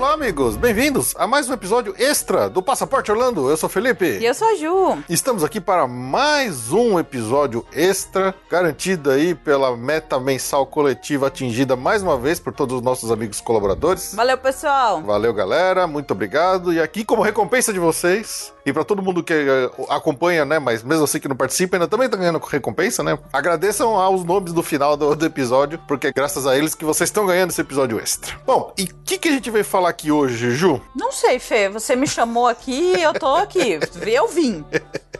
[0.00, 3.50] Olá, amigos, bem-vindos a mais um episódio extra do Passaporte Orlando.
[3.50, 4.18] Eu sou o Felipe.
[4.18, 5.04] E eu sou a Ju.
[5.10, 12.02] Estamos aqui para mais um episódio extra, garantido aí pela meta mensal coletiva atingida mais
[12.02, 14.14] uma vez por todos os nossos amigos colaboradores.
[14.14, 15.02] Valeu, pessoal.
[15.02, 16.72] Valeu, galera, muito obrigado.
[16.72, 20.82] E aqui, como recompensa de vocês, e para todo mundo que eh, acompanha, né, mas
[20.82, 23.18] mesmo assim que não participa, ainda também tá ganhando recompensa, né?
[23.32, 27.08] Agradeçam aos nomes do final do, do episódio, porque é graças a eles que vocês
[27.08, 28.34] estão ganhando esse episódio extra.
[28.46, 30.80] Bom, e o que, que a gente veio falar aqui hoje, Ju?
[30.94, 31.68] Não sei, Fê.
[31.68, 33.78] Você me chamou aqui eu tô aqui.
[34.10, 34.64] Eu vim.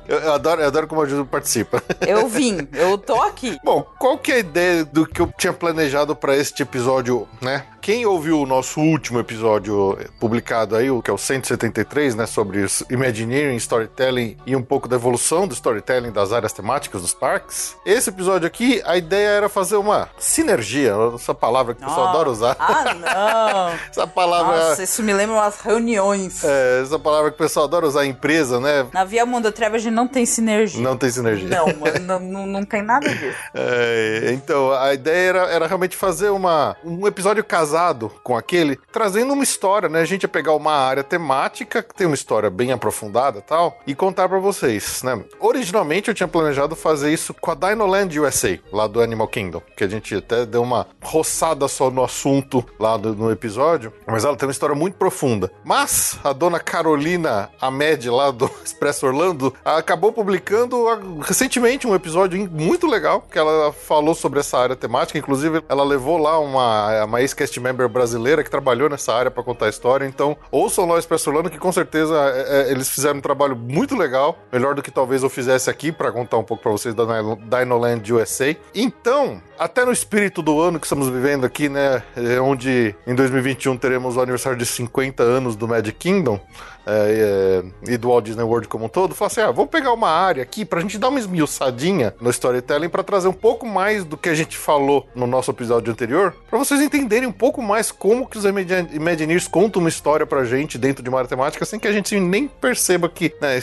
[0.08, 1.80] Eu, eu adoro, eu adoro como a Ju participa.
[2.06, 2.66] Eu vim.
[2.72, 3.56] Eu tô aqui.
[3.62, 7.64] Bom, qual que é a ideia do que eu tinha planejado para este episódio, né?
[7.80, 12.66] Quem ouviu o nosso último episódio publicado aí, o que é o 173, né, sobre
[13.40, 18.10] Imagineering, Storytelling e um pouco da evolução do storytelling das áreas temáticas dos parques, esse
[18.10, 22.08] episódio aqui, a ideia era fazer uma sinergia, essa palavra que o pessoal Oh.
[22.10, 22.56] adora usar.
[22.58, 23.68] Ah, não.
[23.90, 26.42] essa palavra, Nossa, isso me lembra umas reuniões.
[26.44, 28.86] é, essa palavra que o pessoal adora usar em empresa, né?
[28.92, 30.80] Na Via Mundo Treva a gente não tem sinergia.
[30.82, 31.48] Não tem sinergia.
[31.48, 33.38] Não, mano, não, não, não tem nada disso.
[33.54, 39.32] É, então, a ideia era, era realmente fazer uma, um episódio casado com aquele, trazendo
[39.32, 40.00] uma história, né?
[40.00, 43.78] A gente ia pegar uma área temática, que tem uma história bem aprofundada e tal,
[43.86, 45.22] e contar pra vocês, né?
[45.38, 49.84] Originalmente eu tinha planejado fazer isso com a Dinoland USA, lá do Animal Kingdom, que
[49.84, 54.36] a gente até deu uma roçada só no assunto lá do- no episódio, mas ela
[54.36, 55.50] tem uma história muito profunda.
[55.64, 62.48] Mas a dona Carolina Ahmed, lá do Expresso Orlando, acabou publicando ah, recentemente um episódio
[62.50, 67.20] muito legal, que ela falou sobre essa área temática, inclusive ela levou lá uma, uma
[67.20, 70.98] ex-cast member brasileira que trabalhou nessa área pra contar a história, então ouçam lá o
[70.98, 74.82] Expresso Orlando, que com certeza é, é, eles fizeram um trabalho muito legal, melhor do
[74.82, 78.56] que talvez eu fizesse aqui pra contar um pouco pra vocês da Dino- Dinoland USA.
[78.74, 83.76] Então, até no espírito do ano que estamos vivendo aqui, né, é onde em 2021
[83.76, 86.40] teremos o aniversário de 50 anos do Magic Kingdom,
[86.86, 89.92] é, é, e do Walt Disney World como um todo, falei assim: ah, vamos pegar
[89.92, 94.02] uma área aqui pra gente dar uma esmiuçadinha no storytelling pra trazer um pouco mais
[94.02, 97.92] do que a gente falou no nosso episódio anterior, pra vocês entenderem um pouco mais
[97.92, 101.78] como que os Imagine- Imagineers contam uma história pra gente dentro de uma temática sem
[101.78, 103.60] que a gente nem perceba que né,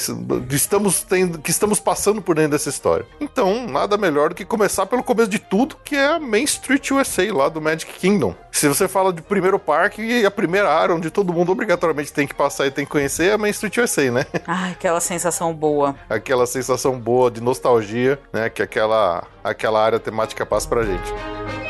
[0.51, 3.05] estamos tendo, que estamos passando por dentro dessa história.
[3.19, 6.91] Então, nada melhor do que começar pelo começo de tudo, que é a Main Street
[6.91, 8.35] USA lá do Magic Kingdom.
[8.51, 12.35] Se você fala de primeiro parque, a primeira área onde todo mundo obrigatoriamente tem que
[12.35, 14.25] passar e tem que conhecer é a Main Street USA, né?
[14.45, 15.95] Ai, aquela sensação boa.
[16.09, 18.49] Aquela sensação boa de nostalgia, né?
[18.49, 21.66] Que aquela, aquela área temática passa pra gente.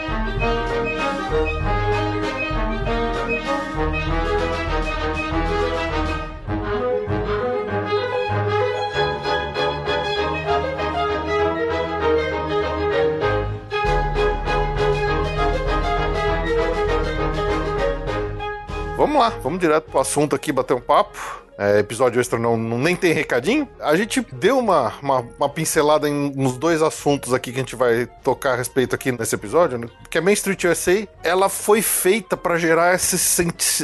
[19.07, 21.46] Vamos lá, vamos direto pro assunto aqui, bater um papo.
[21.57, 23.67] É, episódio extra não, não- nem tem recadinho.
[23.79, 27.75] A gente deu uma, uma, uma pincelada em, nos dois assuntos aqui que a gente
[27.75, 29.87] vai tocar a respeito aqui nesse episódio, né?
[30.09, 33.17] Que a Main Street USA, ela foi feita pra gerar esse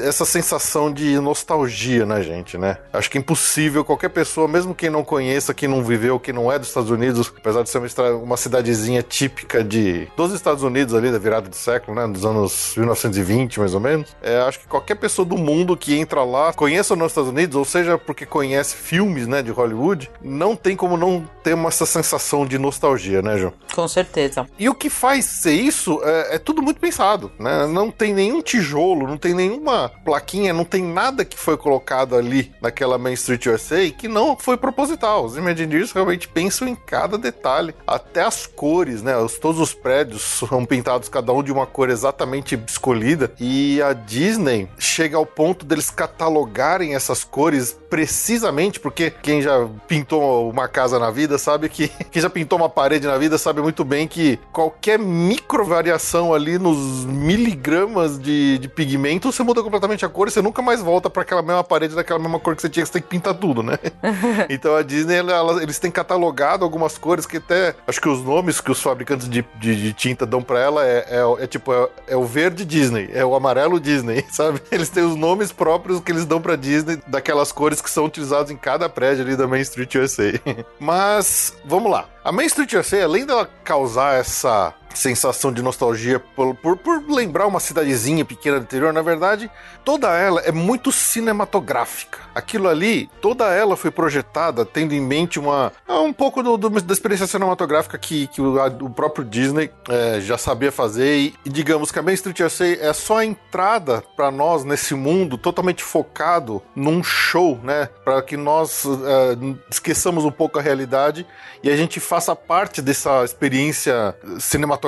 [0.01, 2.77] essa sensação de nostalgia na gente, né?
[2.91, 6.51] Acho que é impossível qualquer pessoa, mesmo quem não conheça, quem não viveu, quem não
[6.51, 10.93] é dos Estados Unidos, apesar de ser uma, uma cidadezinha típica de dos Estados Unidos
[10.93, 12.07] ali da virada do século, né?
[12.11, 14.15] Dos anos 1920, mais ou menos.
[14.21, 17.65] É, acho que qualquer pessoa do mundo que entra lá, conheça os Estados Unidos, ou
[17.65, 22.45] seja, porque conhece filmes, né, de Hollywood, não tem como não ter uma, essa sensação
[22.45, 23.53] de nostalgia, né, João?
[23.73, 24.45] Com certeza.
[24.59, 27.65] E o que faz ser isso é, é tudo muito pensado, né?
[27.67, 32.51] Não tem nenhum tijolo, não tem nenhuma plaquinha, não tem nada que foi colocado ali
[32.61, 35.23] naquela Main Street USA que não foi proposital.
[35.23, 39.15] Os Imagineers realmente pensam em cada detalhe, até as cores, né?
[39.17, 43.93] Os- todos os prédios são pintados cada um de uma cor exatamente escolhida e a
[43.93, 50.67] Disney chega ao ponto deles catalogarem essas cores cores precisamente, porque quem já pintou uma
[50.67, 51.91] casa na vida sabe que.
[52.11, 56.59] Quem já pintou uma parede na vida sabe muito bem que qualquer micro variação ali
[56.59, 61.09] nos miligramas de, de pigmento, você muda completamente a cor e você nunca mais volta
[61.09, 63.33] para aquela mesma parede daquela mesma cor que você tinha, que você tem que pintar
[63.33, 63.79] tudo, né?
[64.49, 67.75] então a Disney, ela, eles têm catalogado algumas cores que até.
[67.87, 71.05] Acho que os nomes que os fabricantes de, de, de tinta dão pra ela é,
[71.09, 74.61] é, é tipo, é, é, o verde Disney, é o amarelo Disney, sabe?
[74.71, 76.99] Eles têm os nomes próprios que eles dão pra Disney
[77.43, 80.31] daquelas cores que são utilizadas em cada prédio ali da Main Street USA.
[80.79, 82.07] Mas, vamos lá.
[82.23, 87.47] A Main Street USA, além dela causar essa sensação de nostalgia por, por, por, lembrar
[87.47, 89.49] uma cidadezinha pequena do interior, na verdade,
[89.83, 92.19] toda ela é muito cinematográfica.
[92.33, 96.69] Aquilo ali, toda ela foi projetada tendo em mente uma é um pouco do, do,
[96.69, 101.33] da experiência cinematográfica que, que o, a, o próprio Disney é, já sabia fazer e,
[101.45, 105.37] e, digamos que a Main Street USA é só a entrada para nós nesse mundo
[105.37, 107.89] totalmente focado num show, né?
[108.03, 109.37] Para que nós é,
[109.69, 111.25] esqueçamos um pouco a realidade
[111.61, 114.82] e a gente faça parte dessa experiência cinematográfica,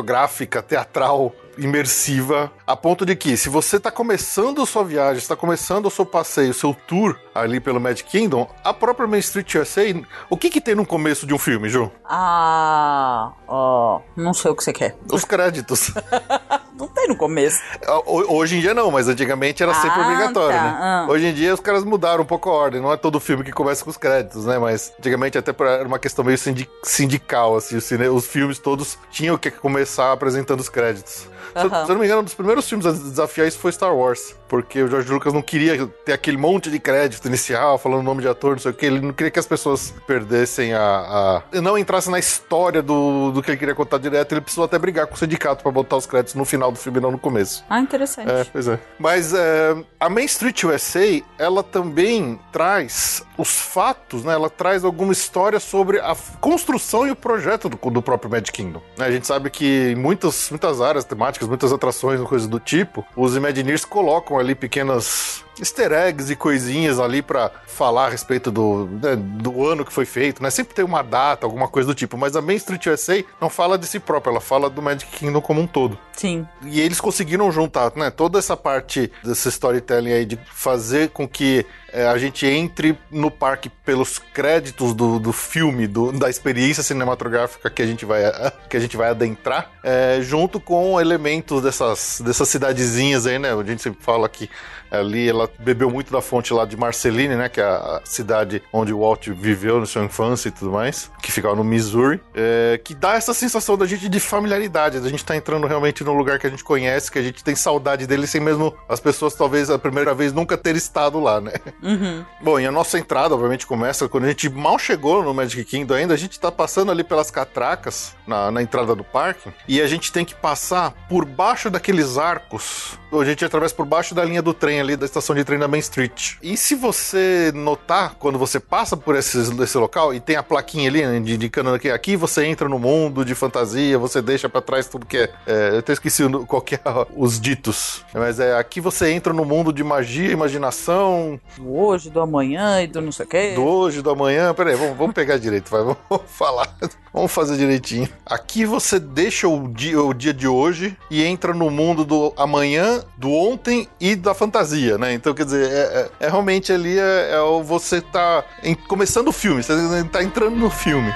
[0.61, 5.85] teatral, imersiva, a ponto de que, se você está começando a sua viagem, está começando
[5.85, 9.81] o seu passeio, o seu tour ali pelo Magic Kingdom, a própria Main Street USA,
[10.29, 11.91] o que que tem no começo de um filme, Ju?
[12.05, 14.95] Ah, ó, não sei o que você quer.
[15.11, 15.91] Os créditos.
[16.77, 17.61] não tem no começo.
[18.05, 20.63] Hoje em dia não, mas antigamente era sempre ah, obrigatório, tá.
[20.63, 20.77] né?
[20.79, 21.07] Ah.
[21.09, 23.51] Hoje em dia os caras mudaram um pouco a ordem, não é todo filme que
[23.51, 24.57] começa com os créditos, né?
[24.57, 26.37] Mas antigamente até era uma questão meio
[26.83, 31.27] sindical, assim, os filmes todos tinham que começar apresentando os créditos.
[31.53, 33.95] Se, se, eu não me engano, um dos primeiros filmes a desafiar isso foi Star
[33.95, 34.35] Wars.
[34.47, 38.21] Porque o George Lucas não queria ter aquele monte de crédito inicial, falando o nome
[38.21, 38.85] de ator, não sei o que.
[38.85, 41.41] Ele não queria que as pessoas perdessem a.
[41.51, 41.61] a...
[41.61, 44.31] não entrassem na história do, do que ele queria contar direto.
[44.33, 46.99] Ele precisou até brigar com o sindicato para botar os créditos no final do filme,
[46.99, 47.63] não no começo.
[47.69, 48.31] Ah, interessante.
[48.31, 48.79] É, pois é.
[48.99, 54.33] Mas é, a Main Street USA, ela também traz os fatos, né?
[54.33, 58.81] Ela traz alguma história sobre a construção e o projeto do, do próprio Magic Kingdom.
[58.97, 63.35] A gente sabe que em muitas, muitas áreas temáticas, muitas atrações, coisas do tipo, os
[63.35, 69.15] Imagineers colocam ali pequenas easter eggs e coisinhas ali para falar a respeito do, né,
[69.15, 70.49] do ano que foi feito, né?
[70.49, 73.77] Sempre tem uma data, alguma coisa do tipo, mas a Main Street USA não fala
[73.77, 75.97] de si própria, ela fala do Magic Kingdom como um todo.
[76.13, 76.47] Sim.
[76.63, 81.65] E eles conseguiram juntar, né, toda essa parte desse storytelling aí de fazer com que
[81.91, 87.69] é, a gente entre no parque pelos créditos do, do filme, do, da experiência cinematográfica
[87.69, 88.23] que a gente vai,
[88.69, 93.53] que a gente vai adentrar, é, junto com elementos dessas, dessas cidadezinhas aí, né?
[93.53, 94.49] A gente sempre fala que
[94.95, 97.49] ali ela bebeu muito da fonte lá de Marceline, né?
[97.49, 101.31] Que é a cidade onde o Walt viveu na sua infância e tudo mais, que
[101.31, 105.35] ficava no Missouri, é, que dá essa sensação da gente de familiaridade, da gente tá
[105.35, 108.41] entrando realmente num lugar que a gente conhece, que a gente tem saudade dele, sem
[108.41, 111.53] mesmo as pessoas talvez a primeira vez nunca ter estado lá, né?
[111.81, 112.25] Uhum.
[112.41, 115.93] Bom, e a nossa entrada, obviamente, começa quando a gente mal chegou no Magic Kingdom
[115.93, 119.87] ainda, a gente tá passando ali pelas catracas na, na entrada do parque e a
[119.87, 122.97] gente tem que passar por baixo daqueles arcos.
[123.11, 125.67] A gente atravessa por baixo da linha do trem ali da estação de trem da
[125.67, 126.35] Main Street.
[126.41, 130.89] E se você notar, quando você passa por esse, esse local e tem a plaquinha
[130.89, 134.87] ali né, indicando que aqui você entra no mundo de fantasia, você deixa para trás
[134.87, 135.69] tudo que é, é.
[135.73, 136.79] eu até esqueci qual que é
[137.15, 138.05] os ditos.
[138.13, 141.39] Mas é aqui você entra no mundo de magia, imaginação.
[141.57, 143.53] Do hoje, do amanhã e do não sei o quê.
[143.55, 144.53] Do hoje, do amanhã.
[144.53, 145.97] Peraí, vamos, vamos pegar direito, vai, vamos
[146.27, 146.73] falar.
[147.11, 148.09] Vamos fazer direitinho.
[148.25, 153.01] Aqui você deixa o dia, o dia de hoje e entra no mundo do amanhã,
[153.17, 154.64] do ontem e da fantasia,
[154.97, 155.13] né?
[155.13, 159.31] Então, quer dizer, é, é, é realmente ali é, é você tá em, começando o
[159.31, 161.11] filme, você tá entrando no filme.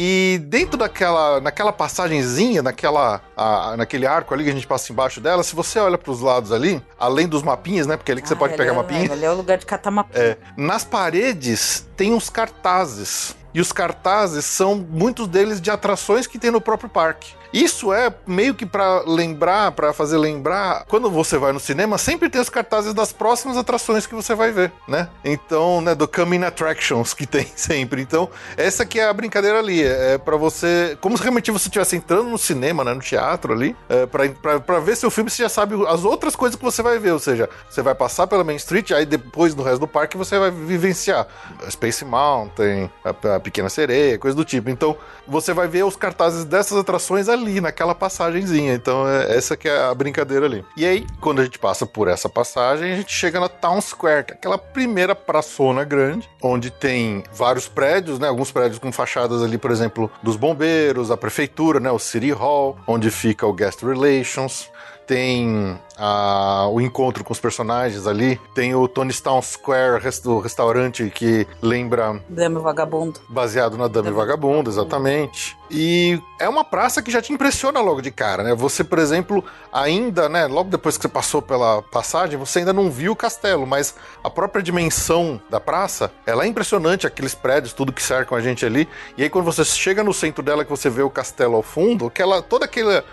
[0.00, 5.20] E dentro daquela, naquela passagenzinha, naquela, a, naquele arco ali que a gente passa embaixo
[5.20, 7.96] dela, se você olha para os lados ali, além dos mapinhas, né?
[7.96, 9.12] Porque é ali que ah, você pode pegar é, mapinha.
[9.12, 10.22] Ali é o lugar de catar mapinha.
[10.22, 13.34] É, nas paredes tem uns cartazes.
[13.52, 17.32] E os cartazes são muitos deles de atrações que tem no próprio parque.
[17.52, 22.28] Isso é meio que para lembrar, para fazer lembrar, quando você vai no cinema, sempre
[22.28, 25.08] tem os cartazes das próximas atrações que você vai ver, né?
[25.24, 28.02] Então, né, do coming attractions que tem sempre.
[28.02, 31.68] Então, essa que é a brincadeira ali, é, é para você, como se realmente você
[31.68, 35.48] estivesse entrando no cinema, né, no teatro ali, é, para ver seu filme, você já
[35.48, 38.56] sabe as outras coisas que você vai ver, ou seja, você vai passar pela Main
[38.56, 41.26] Street, aí depois no resto do parque você vai vivenciar
[41.70, 44.68] Space Mountain, a, a Pequena Sereia, coisa do tipo.
[44.68, 48.74] Então, você vai ver os cartazes dessas atrações ali ali, naquela passagenzinha.
[48.74, 50.64] Então, é, essa que é a brincadeira ali.
[50.76, 54.24] E aí, quando a gente passa por essa passagem, a gente chega na Town Square,
[54.24, 58.28] que é aquela primeira praçona grande, onde tem vários prédios, né?
[58.28, 61.90] Alguns prédios com fachadas ali, por exemplo, dos bombeiros, a prefeitura, né?
[61.90, 64.68] O City Hall, onde fica o Guest Relations
[65.08, 71.10] tem a, o encontro com os personagens ali, tem o Tony Town Square, o restaurante
[71.10, 72.22] que lembra.
[72.28, 73.18] Dame Vagabundo.
[73.28, 75.56] Baseado na Dame Vagabundo, exatamente.
[75.70, 78.54] E é uma praça que já te impressiona logo de cara, né?
[78.54, 82.90] Você, por exemplo, ainda, né, logo depois que você passou pela passagem, você ainda não
[82.90, 87.92] viu o castelo, mas a própria dimensão da praça, ela é impressionante, aqueles prédios, tudo
[87.92, 88.86] que cercam a gente ali.
[89.16, 92.06] E aí quando você chega no centro dela que você vê o castelo ao fundo,
[92.06, 93.04] aquela toda aquela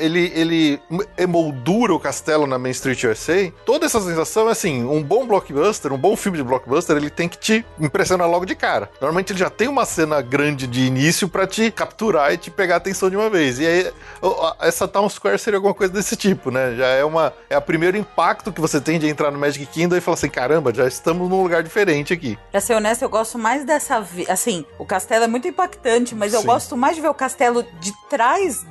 [0.00, 0.80] ele, ele
[1.16, 3.52] emoldura o castelo na Main Street USA.
[3.64, 7.28] Toda essa sensação é assim: um bom blockbuster, um bom filme de blockbuster, ele tem
[7.28, 8.90] que te impressionar logo de cara.
[9.00, 12.74] Normalmente ele já tem uma cena grande de início para te capturar e te pegar
[12.74, 13.58] a atenção de uma vez.
[13.58, 13.92] E aí,
[14.60, 16.74] essa Town Square seria alguma coisa desse tipo, né?
[16.76, 17.32] Já é uma.
[17.48, 20.28] É o primeiro impacto que você tem de entrar no Magic Kingdom e falar assim:
[20.28, 22.38] caramba, já estamos num lugar diferente aqui.
[22.50, 24.04] Pra ser honesto, eu gosto mais dessa.
[24.28, 26.38] Assim, o castelo é muito impactante, mas Sim.
[26.38, 28.66] eu gosto mais de ver o castelo de trás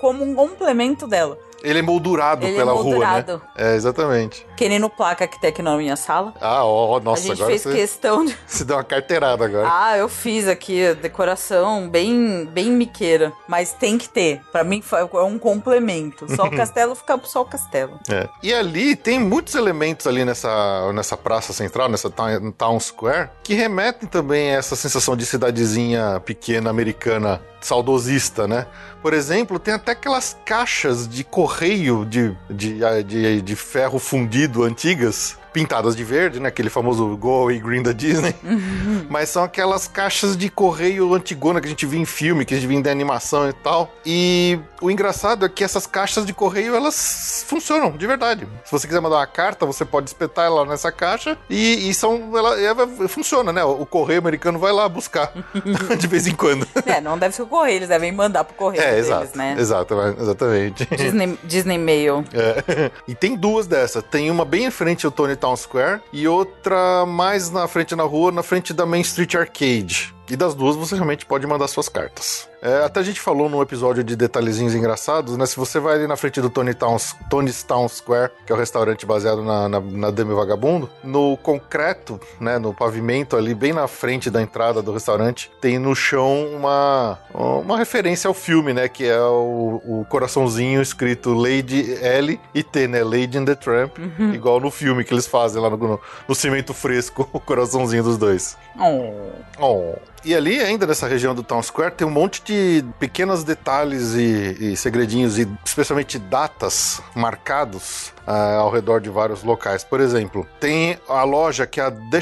[0.00, 1.38] como um complemento dela.
[1.62, 3.32] Ele é moldurado Ele é pela é moldurado.
[3.32, 3.72] rua, né?
[3.72, 4.46] É, exatamente.
[4.56, 6.34] Que nem no placa que tem aqui na minha sala.
[6.40, 8.36] Ah, ó, nossa, A gente fez você, questão de...
[8.46, 9.68] Se deu uma carteirada agora.
[9.70, 13.32] Ah, eu fiz aqui, decoração bem, bem miqueira.
[13.46, 14.40] Mas tem que ter.
[14.50, 16.26] Pra mim é um complemento.
[16.34, 17.98] Só o castelo fica só o castelo.
[18.10, 18.28] É.
[18.42, 24.08] E ali tem muitos elementos ali nessa, nessa praça central, nessa town square, que remetem
[24.08, 28.66] também a essa sensação de cidadezinha pequena americana saudosista, né?
[29.02, 35.36] Por exemplo, tem até aquelas caixas de correio de, de, de, de ferro fundido antigas
[35.52, 36.48] pintadas de verde, né?
[36.48, 38.34] Aquele famoso Go Away Green da Disney.
[38.42, 39.06] Uhum.
[39.10, 42.56] Mas são aquelas caixas de correio antigona que a gente via em filme, que a
[42.56, 43.92] gente via em animação e tal.
[44.04, 48.46] E o engraçado é que essas caixas de correio, elas funcionam, de verdade.
[48.64, 52.36] Se você quiser mandar uma carta, você pode espetar ela nessa caixa e, e são...
[52.36, 53.62] Ela, ela, funciona, né?
[53.62, 55.32] O correio americano vai lá buscar
[55.98, 56.66] de vez em quando.
[56.86, 59.56] É, não deve ser o correio, eles devem mandar pro correio é, deles, exato, né?
[59.58, 60.86] Exato, exatamente.
[60.96, 62.24] Disney, Disney Mail.
[62.34, 62.90] É.
[63.06, 64.02] E tem duas dessas.
[64.02, 68.04] Tem uma bem em frente ao Tony Town Square e outra mais na frente na
[68.04, 70.14] rua, na frente da Main Street Arcade.
[70.32, 72.48] E das duas você realmente pode mandar suas cartas.
[72.62, 75.44] É, até a gente falou num episódio de detalhezinhos engraçados, né?
[75.44, 76.96] Se você vai ali na frente do Tony Town,
[77.28, 82.18] Tony's Town Square, que é o restaurante baseado na, na, na Demi Vagabundo, no concreto,
[82.40, 82.58] né?
[82.58, 87.76] No pavimento ali, bem na frente da entrada do restaurante, tem no chão uma, uma
[87.76, 88.88] referência ao filme, né?
[88.88, 93.04] Que é o, o coraçãozinho escrito Lady L e T, né?
[93.04, 94.32] Lady in the Tramp, uhum.
[94.32, 98.16] igual no filme que eles fazem lá no, no, no cimento fresco, o coraçãozinho dos
[98.16, 98.56] dois.
[98.78, 99.12] Oh.
[99.58, 100.12] Oh.
[100.24, 104.72] E ali, ainda nessa região do Town Square, tem um monte de pequenos detalhes e,
[104.72, 109.84] e segredinhos, e especialmente datas marcados uh, ao redor de vários locais.
[109.84, 112.20] Por exemplo, tem a loja que é a The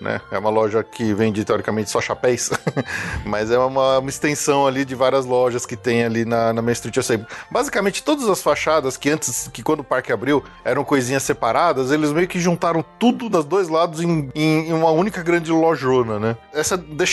[0.00, 0.20] né?
[0.30, 2.50] É uma loja que vende teoricamente só chapéus,
[3.24, 6.72] mas é uma, uma, extensão ali de várias lojas que tem ali na, na Main
[6.72, 7.24] Street USA.
[7.50, 12.12] Basicamente, todas as fachadas que antes, que quando o parque abriu, eram coisinhas separadas, eles
[12.12, 16.36] meio que juntaram tudo dos dois lados em, em uma única grande lojona, né?
[16.52, 17.04] Essa The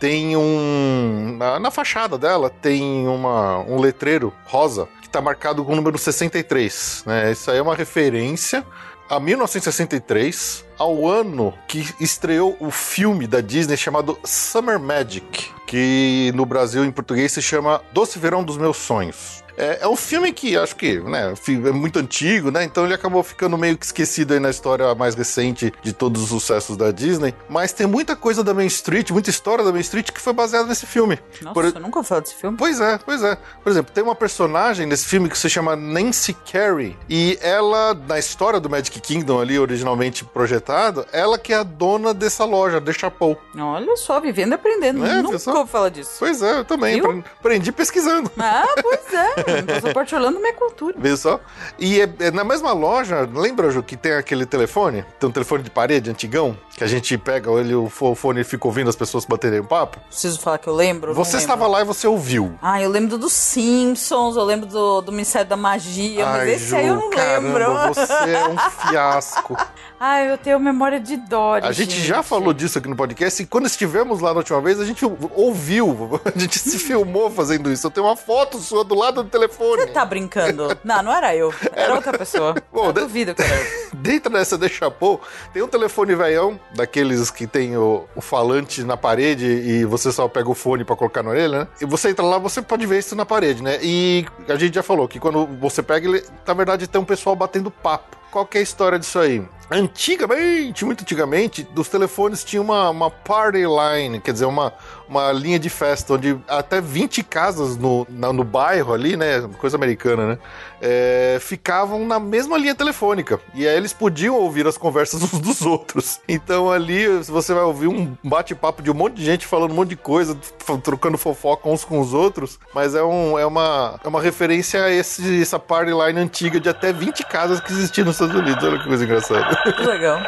[0.00, 1.36] tem um.
[1.38, 5.96] Na, na fachada dela tem uma, um letreiro rosa que está marcado com o número
[5.96, 7.04] 63.
[7.06, 7.32] Né?
[7.32, 8.64] Isso aí é uma referência
[9.08, 16.44] a 1963, ao ano que estreou o filme da Disney chamado Summer Magic, que no
[16.44, 19.42] Brasil em português se chama Doce Verão dos Meus Sonhos.
[19.58, 22.62] É, é um filme que acho que né, é muito antigo, né?
[22.62, 26.28] Então ele acabou ficando meio que esquecido aí na história mais recente de todos os
[26.28, 27.34] sucessos da Disney.
[27.48, 30.68] Mas tem muita coisa da Main Street, muita história da Main Street que foi baseada
[30.68, 31.18] nesse filme.
[31.42, 31.64] Nossa, Por...
[31.64, 32.56] eu nunca falei desse filme.
[32.56, 33.36] Pois é, pois é.
[33.62, 36.96] Por exemplo, tem uma personagem nesse filme que se chama Nancy Carey.
[37.08, 42.14] E ela, na história do Magic Kingdom ali, originalmente projetado, ela que é a dona
[42.14, 43.36] dessa loja, The Chapeau.
[43.58, 45.04] Olha só, vivendo e aprendendo.
[45.04, 45.58] É, nunca pessoal?
[45.58, 46.12] ouvi falar disso.
[46.18, 47.00] Pois é, eu também.
[47.00, 47.24] Viu?
[47.40, 48.30] Aprendi pesquisando.
[48.38, 49.47] Ah, pois é.
[49.66, 50.94] Passaporte Orlando minha cultura.
[50.98, 51.40] Vê só.
[51.78, 55.04] E é, é na mesma loja, lembra, Ju, que tem aquele telefone?
[55.18, 56.56] Tem um telefone de parede antigão?
[56.76, 59.98] Que a gente pega ele, o fone e fica ouvindo as pessoas baterem papo?
[60.08, 61.12] Preciso falar que eu lembro?
[61.14, 62.56] Você estava lá e você ouviu.
[62.62, 66.66] Ah, eu lembro dos Simpsons, eu lembro do, do Ministério da Magia, Ai, mas esse
[66.66, 67.94] Ju, aí eu não caramba, lembro.
[67.94, 69.56] Você é um fiasco.
[70.00, 71.66] Ai, eu tenho memória de Dory.
[71.66, 74.60] A gente, gente, já falou disso aqui no podcast e quando estivemos lá na última
[74.60, 77.86] vez, a gente ouviu, a gente se filmou fazendo isso.
[77.86, 79.82] Eu tenho uma foto sua do lado do telefone.
[79.82, 80.76] Você tá brincando?
[80.84, 81.52] Não, não era eu.
[81.72, 82.54] Era outra pessoa.
[82.72, 83.66] Bom, de- duvido que era.
[83.94, 85.20] Dentro dessa de Chapeau,
[85.52, 90.28] tem um telefone velhão, daqueles que tem o, o falante na parede e você só
[90.28, 91.68] pega o fone pra colocar na orelha, né?
[91.80, 93.78] E você entra lá, você pode ver isso na parede, né?
[93.82, 97.34] E a gente já falou que quando você pega ele, na verdade tem um pessoal
[97.36, 98.17] batendo papo.
[98.30, 99.42] Qual que é a história disso aí?
[99.70, 104.72] Antigamente, muito antigamente, dos telefones tinha uma, uma party line, quer dizer, uma,
[105.06, 109.42] uma linha de festa, onde até 20 casas no, na- no bairro ali, né?
[109.58, 110.38] Coisa americana, né?
[110.80, 113.40] É, ficavam na mesma linha telefônica.
[113.54, 116.20] E aí eles podiam ouvir as conversas uns dos outros.
[116.28, 119.90] Então ali você vai ouvir um bate-papo de um monte de gente falando um monte
[119.90, 120.38] de coisa,
[120.82, 122.58] trocando fofoca uns com os outros.
[122.74, 126.68] Mas é, um, é, uma, é uma referência a esse, essa party line antiga de
[126.68, 128.62] até 20 casas que existiam nos Estados Unidos.
[128.62, 129.58] Olha que coisa engraçada.
[129.78, 130.20] Que legal.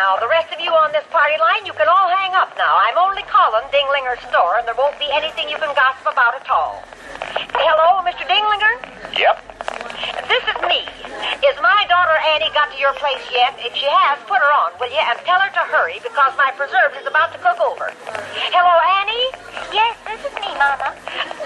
[0.00, 2.74] Now, the rest of you on this party line, you can all hang up now.
[2.74, 6.48] I'm only calling Dinglinger's store, and there won't be anything you can gossip about at
[6.48, 6.82] all.
[7.20, 8.24] Hello, Mr.
[8.24, 8.74] Dinglinger?
[9.18, 9.36] Yep.
[10.28, 10.80] This is me.
[11.44, 13.54] Is my daughter Annie got to your place yet?
[13.60, 15.00] If she has, put her on, will you?
[15.00, 17.92] And tell her to hurry because my preserves is about to cook over.
[18.52, 19.26] Hello, Annie?
[19.72, 20.96] Yes, this is me, Mama.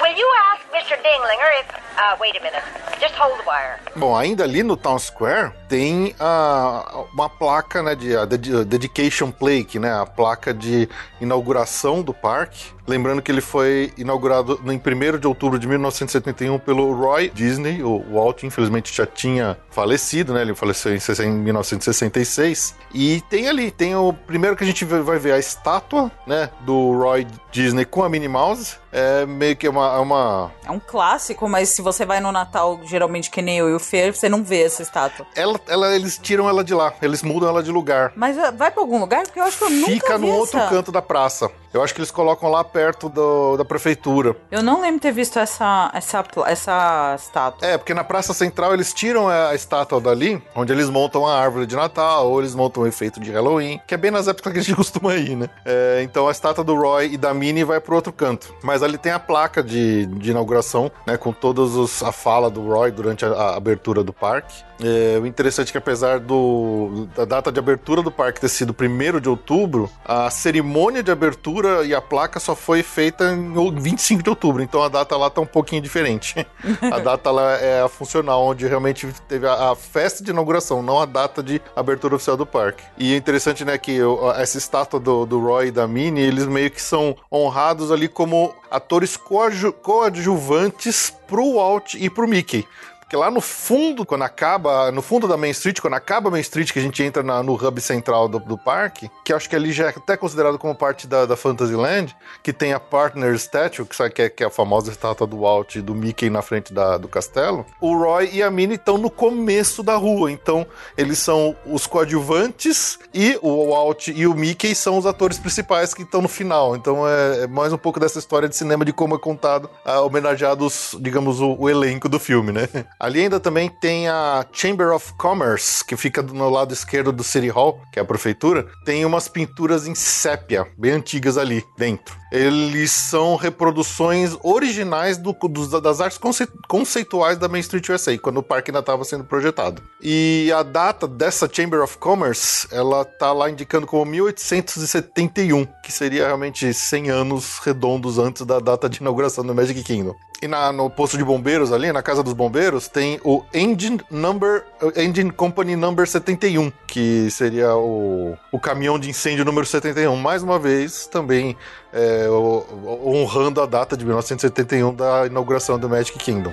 [0.00, 0.94] Will you ask Mr.
[1.02, 1.66] Dinglinger if...
[1.96, 2.62] Uh, wait a minute.
[3.00, 3.78] Just hold the wire.
[3.94, 9.30] Bom, ainda ali no Town Square tem ah, uma placa, né, de a dedi- Dedication
[9.30, 10.88] Plaque, né, a placa de
[11.20, 12.72] inauguração do parque.
[12.86, 17.82] Lembrando que ele foi inaugurado em 1 de outubro de 1971 pelo Roy Disney.
[17.82, 20.42] O Walt, infelizmente, já tinha falecido, né?
[20.42, 22.74] Ele faleceu em 60 em 1966.
[22.92, 26.92] E tem ali, tem o primeiro que a gente vai ver a estátua, né, do
[26.96, 28.76] Roy Disney com a Minnie Mouse.
[28.96, 32.78] É meio que uma, é uma É um clássico, mas se você vai no Natal,
[32.84, 35.26] geralmente que nem eu e o Fer, você não vê essa estátua.
[35.34, 38.12] ela, ela, eles tiram ela de lá, eles mudam ela de lugar.
[38.14, 39.24] Mas ah, vai pra algum lugar?
[39.24, 40.68] Porque eu acho que eu nunca Fica no outro essa.
[40.70, 41.50] canto da praça.
[41.72, 44.36] Eu acho que eles colocam lá perto do- da prefeitura.
[44.48, 47.66] Eu não lembro de ter visto essa, essa, essa estátua.
[47.68, 51.36] É, porque na Praça Central eles tiram a a estátua dali, onde eles montam a
[51.38, 54.52] árvore de Natal, ou eles montam o efeito de Halloween, que é bem nas épocas
[54.52, 55.48] que a gente costuma ir, né?
[55.66, 58.54] É, então a estátua do Roy e da Minnie vai pro outro canto.
[58.62, 61.16] Mas ali tem a placa de, de inauguração, né?
[61.16, 64.62] Com todos os, a fala do Roy durante a, a abertura do parque.
[64.82, 68.74] É, o interessante é que apesar do, da data de abertura do parque ter sido
[68.74, 73.70] 1 de outubro, a cerimônia de abertura e a placa só foi feita em o-
[73.70, 76.44] 25 de outubro, então a data lá tá um pouquinho diferente.
[76.92, 81.00] a data lá é a funcional, onde realmente teve a, a festa de inauguração, não
[81.00, 82.82] a data de abertura oficial do parque.
[82.98, 86.46] E é interessante, né, que o- essa estátua do, do Roy e da Minnie, eles
[86.46, 92.66] meio que são honrados ali como atores coadju- coadjuvantes pro Walt e pro Mickey.
[93.14, 96.40] Porque lá no fundo, quando acaba, no fundo da Main Street, quando acaba a Main
[96.40, 99.54] Street, que a gente entra na- no hub central do, do parque, que acho que
[99.54, 103.84] ali já é até considerado como parte da, da Fantasyland, que tem a Partner Statue,
[103.86, 106.42] que, sabe, que, é, que é a famosa estátua do Walt e do Mickey na
[106.42, 110.32] frente da- do castelo, o Roy e a Minnie estão no começo da rua.
[110.32, 115.94] Então, eles são os coadjuvantes e o Walt e o Mickey são os atores principais
[115.94, 116.74] que estão no final.
[116.74, 120.00] Então, é, é mais um pouco dessa história de cinema de como é contado, ah,
[120.00, 122.68] homenageado, os, digamos, o, o elenco do filme, né?
[123.04, 127.48] Ali ainda também tem a Chamber of Commerce, que fica no lado esquerdo do City
[127.48, 128.66] Hall, que é a prefeitura.
[128.86, 132.16] Tem umas pinturas em sépia, bem antigas ali dentro.
[132.32, 135.36] Eles são reproduções originais do-
[135.82, 139.82] das artes conce- conceituais da Main Street USA, quando o parque ainda estava sendo projetado.
[140.02, 146.26] E a data dessa Chamber of Commerce, ela tá lá indicando como 1871, que seria
[146.26, 150.14] realmente 100 anos redondos antes da data de inauguração do Magic Kingdom.
[150.42, 154.64] E na- no posto de bombeiros ali, na casa dos bombeiros, tem o Engine Number
[154.96, 160.14] Engine Company Number 71, que seria o, o caminhão de incêndio número 71.
[160.16, 161.56] Mais uma vez, também
[161.92, 166.52] é, honrando a data de 1971 da inauguração do Magic Kingdom.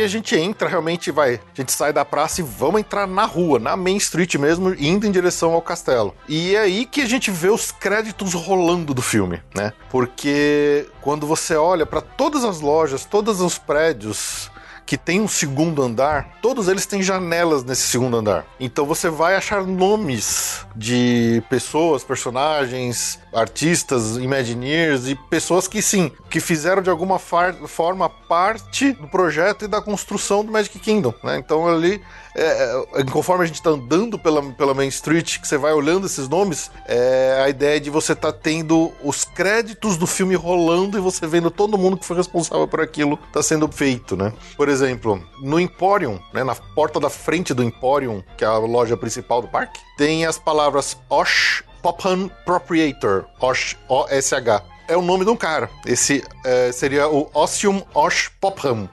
[0.00, 1.34] Aí a gente entra, realmente vai.
[1.34, 5.06] A gente sai da praça e vamos entrar na rua, na Main Street mesmo, indo
[5.06, 6.14] em direção ao castelo.
[6.28, 9.72] E é aí que a gente vê os créditos rolando do filme, né?
[9.90, 14.50] Porque quando você olha para todas as lojas, todos os prédios
[14.90, 18.44] que tem um segundo andar, todos eles têm janelas nesse segundo andar.
[18.58, 26.40] Então você vai achar nomes de pessoas, personagens, artistas, Imagineers e pessoas que sim, que
[26.40, 31.38] fizeram de alguma forma parte do projeto e da construção do Magic Kingdom, né?
[31.38, 32.02] Então ali
[32.34, 36.06] é, é, conforme a gente tá andando pela, pela Main Street, que você vai olhando
[36.06, 41.00] esses nomes, é a ideia de você tá tendo os créditos do filme rolando e
[41.00, 44.32] você vendo todo mundo que foi responsável por aquilo tá sendo feito, né?
[44.56, 48.96] Por exemplo, no Emporium, né, na porta da frente do Emporium, que é a loja
[48.96, 54.62] principal do parque, tem as palavras Osh Popham Proprietor, Osh, O-S-H.
[54.86, 55.70] É o nome de um cara.
[55.86, 58.88] Esse é, seria o Ossium Osh Popham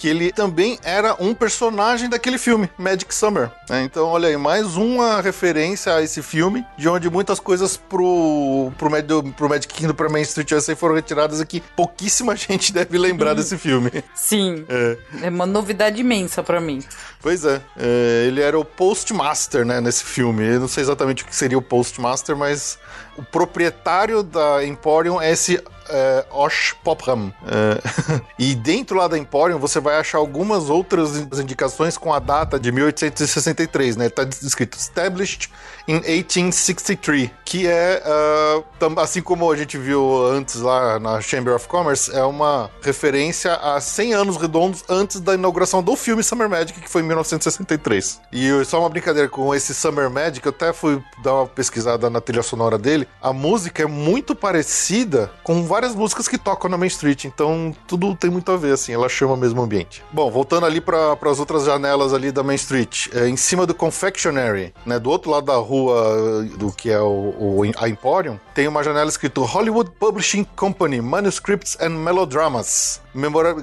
[0.00, 3.50] que ele também era um personagem daquele filme, Magic Summer.
[3.68, 3.82] Né?
[3.82, 8.90] Então, olha aí, mais uma referência a esse filme, de onde muitas coisas pro, pro,
[8.90, 11.62] Mad, pro Magic Kingdom, pra Main Street USA foram retiradas aqui.
[11.76, 13.90] Pouquíssima gente deve lembrar desse filme.
[14.14, 14.64] Sim.
[14.70, 14.96] É.
[15.24, 16.82] é uma novidade imensa para mim.
[17.20, 20.46] Pois é, é, ele era o Postmaster, né, nesse filme.
[20.46, 22.78] Eu não sei exatamente o que seria o Postmaster, mas
[23.18, 27.32] o proprietário da Emporium é esse é, Osh Popham.
[27.46, 32.58] É, e dentro lá da Emporium você vai achar algumas outras indicações com a data
[32.58, 34.08] de 1863, né?
[34.08, 35.50] Tá escrito Established
[35.88, 41.66] in 1863, que é, uh, assim como a gente viu antes lá na Chamber of
[41.66, 46.80] Commerce, é uma referência a 100 anos redondos antes da inauguração do filme Summer Magic,
[46.80, 48.20] que foi em 1963.
[48.32, 52.20] E só uma brincadeira com esse Summer Magic, eu até fui dar uma pesquisada na
[52.20, 53.08] trilha sonora dele.
[53.20, 57.74] A música é muito parecida com várias várias músicas que tocam na Main Street, então
[57.86, 60.04] tudo tem muito a ver, assim, ela chama o mesmo ambiente.
[60.12, 63.74] Bom, voltando ali para as outras janelas ali da Main Street, é, em cima do
[63.74, 68.68] Confectionery, né, do outro lado da rua do que é o, o a Emporium, tem
[68.68, 73.00] uma janela escrito Hollywood Publishing Company, Manuscripts and Melodramas,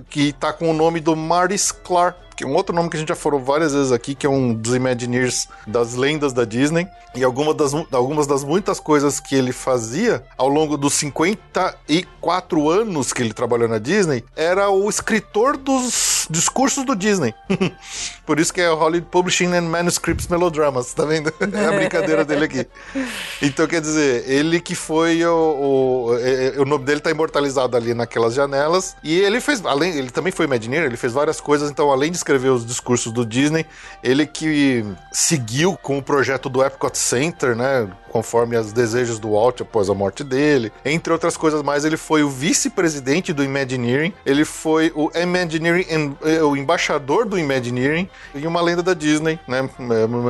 [0.10, 3.10] que tá com o nome do Maris Clark que um outro nome que a gente
[3.10, 6.88] já falou várias vezes aqui, que é um dos Imagineers das lendas da Disney.
[7.16, 13.12] E alguma das, algumas das muitas coisas que ele fazia ao longo dos 54 anos
[13.12, 17.34] que ele trabalhou na Disney, era o escritor dos discursos do Disney.
[18.26, 21.34] Por isso que é Hollywood Publishing and Manuscripts Melodramas, tá vendo?
[21.58, 22.68] É a brincadeira dele aqui.
[23.42, 27.76] Então, quer dizer, ele que foi o, o, é, é, o nome dele tá imortalizado
[27.76, 28.96] ali naquelas janelas.
[29.04, 32.18] E ele fez, além, ele também foi Imagineer, ele fez várias coisas, então além de
[32.18, 33.66] escrever os discursos do Disney,
[34.04, 37.88] ele que seguiu com o projeto do Epcot Center, né?
[38.10, 40.72] Conforme os desejos do Walt após a morte dele.
[40.84, 46.42] Entre outras coisas mais, ele foi o vice-presidente do Imagineering, ele foi o Imagineering, eh,
[46.44, 49.70] o embaixador do Imagineering e uma lenda da Disney, né?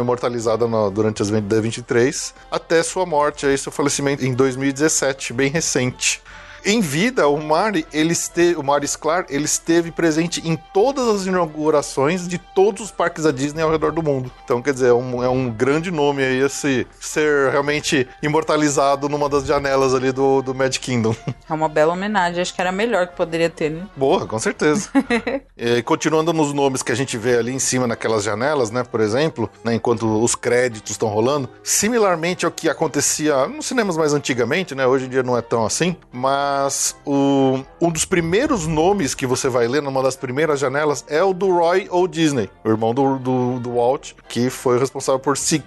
[0.02, 6.22] Imortalizada no, durante as 23, até sua morte, aí seu falecimento em 2017, bem recente.
[6.70, 11.26] Em vida, o Mari, ele esteve, o Mari Sklar, ele esteve presente em todas as
[11.26, 14.30] inaugurações de todos os parques da Disney ao redor do mundo.
[14.44, 19.30] Então, quer dizer, é um, é um grande nome aí esse ser realmente imortalizado numa
[19.30, 21.16] das janelas ali do, do Magic Kingdom.
[21.50, 23.88] É uma bela homenagem, acho que era melhor que poderia ter, né?
[23.96, 24.90] Boa, com certeza.
[25.56, 29.00] e, continuando nos nomes que a gente vê ali em cima naquelas janelas, né, por
[29.00, 34.76] exemplo, né, enquanto os créditos estão rolando, similarmente ao que acontecia nos cinemas mais antigamente,
[34.76, 39.14] né, hoje em dia não é tão assim, mas mas o, um dos primeiros nomes
[39.14, 42.70] que você vai ler numa das primeiras janelas é o do Roy ou Disney, o
[42.70, 45.64] irmão do, do, do Walt, que foi responsável por se,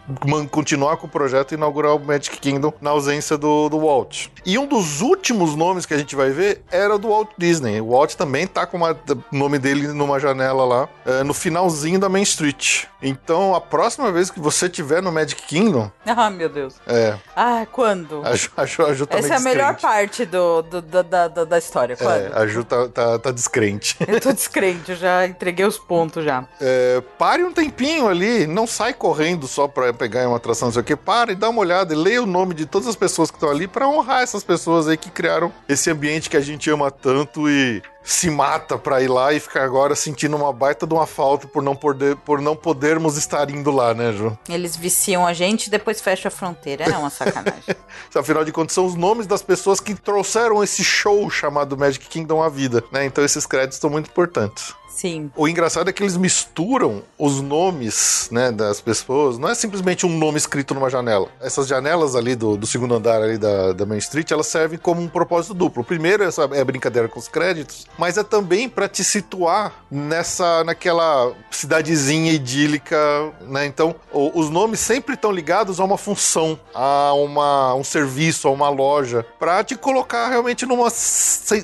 [0.51, 4.27] continuar com o projeto e inaugurar o Magic Kingdom na ausência do, do Walt.
[4.45, 7.81] E um dos últimos nomes que a gente vai ver era do Walt Disney.
[7.81, 12.09] O Walt também tá com o nome dele numa janela lá, é, no finalzinho da
[12.09, 12.87] Main Street.
[13.03, 15.91] Então, a próxima vez que você tiver no Magic Kingdom.
[16.05, 16.75] Ah, meu Deus.
[16.87, 17.17] É.
[17.35, 18.23] Ah, quando?
[18.25, 21.97] A a a tá Essa é a melhor parte do, do, da, da, da história.
[21.97, 22.11] Quando?
[22.11, 23.97] É, a Ju tá, tá, tá, descrente.
[24.07, 26.45] Eu tô descrente, eu já entreguei os pontos já.
[26.61, 30.83] É, pare um tempinho ali, não sai correndo só pra pegar uma atração, não sei
[30.83, 30.97] o que.
[30.97, 33.67] Pare, dá uma olhada e leia o nome de todas as pessoas que estão ali
[33.67, 37.83] pra honrar essas pessoas aí que criaram esse ambiente que a gente ama tanto e
[38.13, 41.63] se mata pra ir lá e ficar agora sentindo uma baita de uma falta por
[41.63, 44.37] não, poder, por não podermos estar indo lá, né, Ju?
[44.49, 46.85] Eles viciam a gente e depois fecham a fronteira.
[46.85, 47.77] É uma sacanagem.
[48.15, 52.43] Afinal de contas, são os nomes das pessoas que trouxeram esse show chamado Magic Kingdom
[52.43, 53.05] à vida, né?
[53.05, 54.75] Então esses créditos são muito importantes.
[54.91, 55.31] Sim.
[55.37, 59.39] O engraçado é que eles misturam os nomes, né, das pessoas.
[59.39, 61.29] Não é simplesmente um nome escrito numa janela.
[61.41, 65.01] Essas janelas ali do, do segundo andar ali da, da Main Street, elas servem como
[65.01, 65.83] um propósito duplo.
[65.83, 69.73] O primeiro é, é a brincadeira com os créditos, mas é também para te situar
[69.91, 72.99] nessa, naquela cidadezinha idílica,
[73.43, 73.67] né?
[73.67, 78.51] Então, o, os nomes sempre estão ligados a uma função, a uma, um serviço, a
[78.51, 80.89] uma loja, para te colocar realmente numa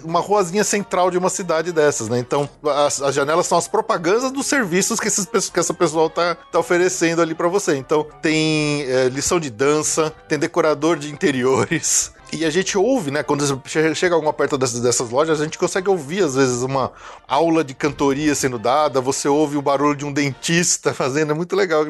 [0.05, 2.19] uma ruazinha central de uma cidade dessas, né?
[2.19, 6.37] Então, as, as janelas são as propagandas dos serviços que, esses, que essa pessoa tá,
[6.51, 7.77] tá oferecendo ali para você.
[7.77, 13.23] Então, tem é, lição de dança, tem decorador de interiores, E a gente ouve, né?
[13.23, 16.91] Quando che- chega alguma perto dessas, dessas lojas, a gente consegue ouvir, às vezes, uma
[17.27, 21.55] aula de cantoria sendo dada, você ouve o barulho de um dentista fazendo, é muito
[21.55, 21.85] legal.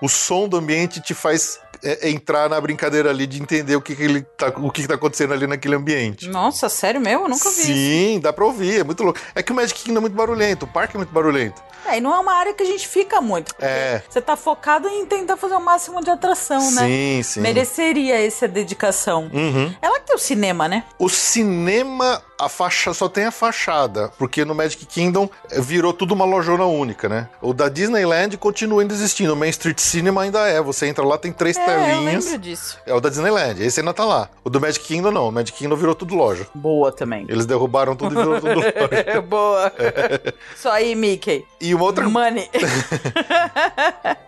[0.00, 3.94] O som do ambiente te faz é, entrar na brincadeira ali de entender o que,
[3.94, 6.28] que ele tá, o que, que tá acontecendo ali naquele ambiente.
[6.28, 7.24] Nossa, sério mesmo?
[7.24, 7.66] Eu nunca vi isso.
[7.66, 9.18] Sim, dá pra ouvir, é muito louco.
[9.34, 11.62] É que o Magic Kingdom é muito barulhento, o parque é muito barulhento.
[11.88, 13.54] É, e não é uma área que a gente fica muito.
[13.54, 14.02] porque É.
[14.08, 16.86] Você tá focado em tentar fazer o máximo de atração, né?
[16.86, 17.40] Sim, sim.
[17.40, 19.30] Mereceria essa dedicação.
[19.32, 19.74] Uhum.
[19.80, 20.84] É lá que tem o cinema, né?
[20.98, 26.24] O cinema, a faixa só tem a fachada, porque no Magic Kingdom virou tudo uma
[26.24, 27.28] lojona única, né?
[27.40, 30.60] O da Disneyland continua ainda existindo, o Main Street Cinema ainda é.
[30.60, 32.24] Você entra lá, tem três É, eu telinhas.
[32.26, 32.78] lembro disso.
[32.86, 34.28] É o da Disneyland, esse ainda tá lá.
[34.44, 36.46] O do Magic Kingdom não, o Magic Kingdom virou tudo loja.
[36.54, 37.24] Boa também.
[37.28, 39.20] Eles derrubaram tudo e virou tudo loja.
[39.22, 39.72] Boa.
[40.56, 41.44] Só aí, Mickey.
[41.60, 42.48] E uma outra Money.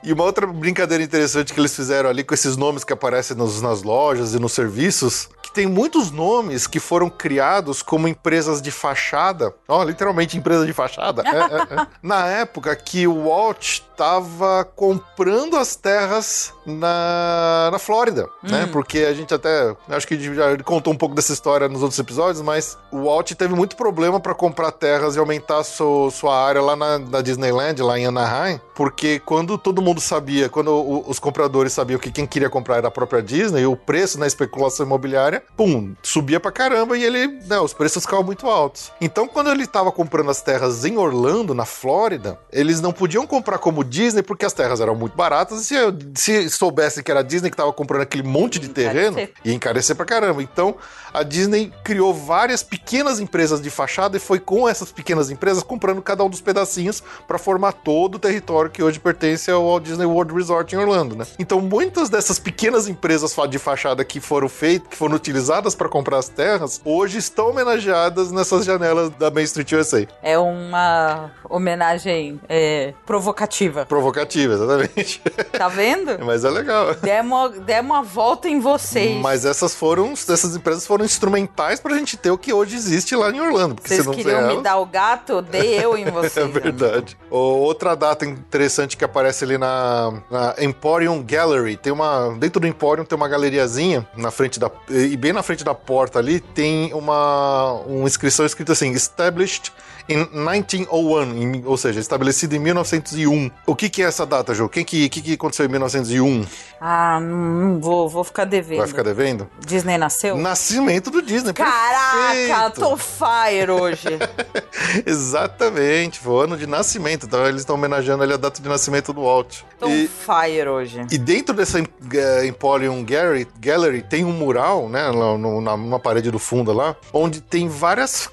[0.03, 3.61] E uma outra brincadeira interessante que eles fizeram ali com esses nomes que aparecem nos-
[3.61, 8.71] nas lojas e nos serviços, que tem muitos nomes que foram criados como empresas de
[8.71, 11.87] fachada, ó, literalmente empresa de fachada, é, é, é.
[12.03, 18.69] na época que o Walt estava comprando as terras na, na Flórida, né?
[18.73, 22.41] Porque a gente até, acho que já contou um pouco dessa história nos outros episódios,
[22.43, 26.77] mas o Walt teve muito problema para comprar terras e aumentar su- sua área lá
[26.77, 32.01] na, na Disneyland, lá em Anaheim, porque quando todo mundo sabia, quando os compradores sabiam
[32.01, 36.41] que quem queria comprar era a própria Disney, o preço na especulação imobiliária, pum, subia
[36.41, 38.91] pra caramba e ele, né, os preços ficavam muito altos.
[38.99, 43.59] Então, quando ele estava comprando as terras em Orlando, na Flórida, eles não podiam comprar
[43.59, 45.77] como Disney porque as terras eram muito baratas e se,
[46.15, 49.95] se soubessem que era a Disney que estava comprando aquele monte de terreno, ia encarecer
[49.95, 50.43] pra caramba.
[50.43, 50.75] Então,
[51.13, 56.01] a Disney criou várias pequenas empresas de fachada e foi com essas pequenas empresas comprando
[56.01, 60.07] cada um dos pedacinhos para formar todo o território que hoje pertence ao Walt Disney
[60.07, 61.27] World Resort em Orlando, né?
[61.39, 66.19] Então, muitas dessas pequenas empresas de fachada que foram feitas, que foram utilizadas para comprar
[66.19, 70.07] as terras, hoje estão homenageadas nessas janelas da Main Street USA.
[70.23, 73.85] É uma homenagem é, provocativa.
[73.87, 75.21] Provocativa, exatamente.
[75.53, 76.19] Tá vendo?
[76.25, 76.95] Mas é legal.
[76.95, 79.21] Demos, demos uma volta em vocês.
[79.21, 83.31] Mas essas foram, essas empresas foram instrumentais pra gente ter o que hoje existe lá
[83.31, 83.75] em Orlando.
[83.75, 85.43] Porque Vocês queriam me elas- dar o gato?
[85.43, 86.37] Dei eu em vocês.
[86.37, 87.17] É verdade.
[87.31, 88.25] Outra data
[88.61, 91.77] interessante que aparece ali na, na Emporium Gallery.
[91.77, 92.37] Tem uma.
[92.39, 94.71] Dentro do Emporium tem uma galeriazinha na frente da.
[94.91, 99.73] E bem na frente da porta ali tem uma, uma inscrição escrita assim: Established
[100.11, 101.23] in 1901.
[101.37, 103.51] em- ou seja, estabelecido em 1901.
[103.67, 104.65] O que, que é essa data, Ju?
[104.65, 106.45] O que, que, que, aconteceu em 1901?
[106.81, 108.79] Ah, não vou, vou ficar devendo.
[108.79, 109.49] Vai ficar devendo?
[109.65, 110.37] Disney nasceu?
[110.37, 111.53] Nascimento do Disney.
[111.53, 112.81] Caraca, perfeito.
[112.81, 114.09] tô fire hoje.
[115.07, 117.27] Exatamente, foi o ano de nascimento.
[117.27, 119.59] Então eles estão homenageando ali a data de nascimento do Walt.
[119.79, 121.07] Tô E- fire hoje.
[121.11, 126.73] E dentro dessa eh, Emporium Gallery, Gallery tem um mural, né, numa parede do fundo
[126.73, 128.29] lá, onde tem várias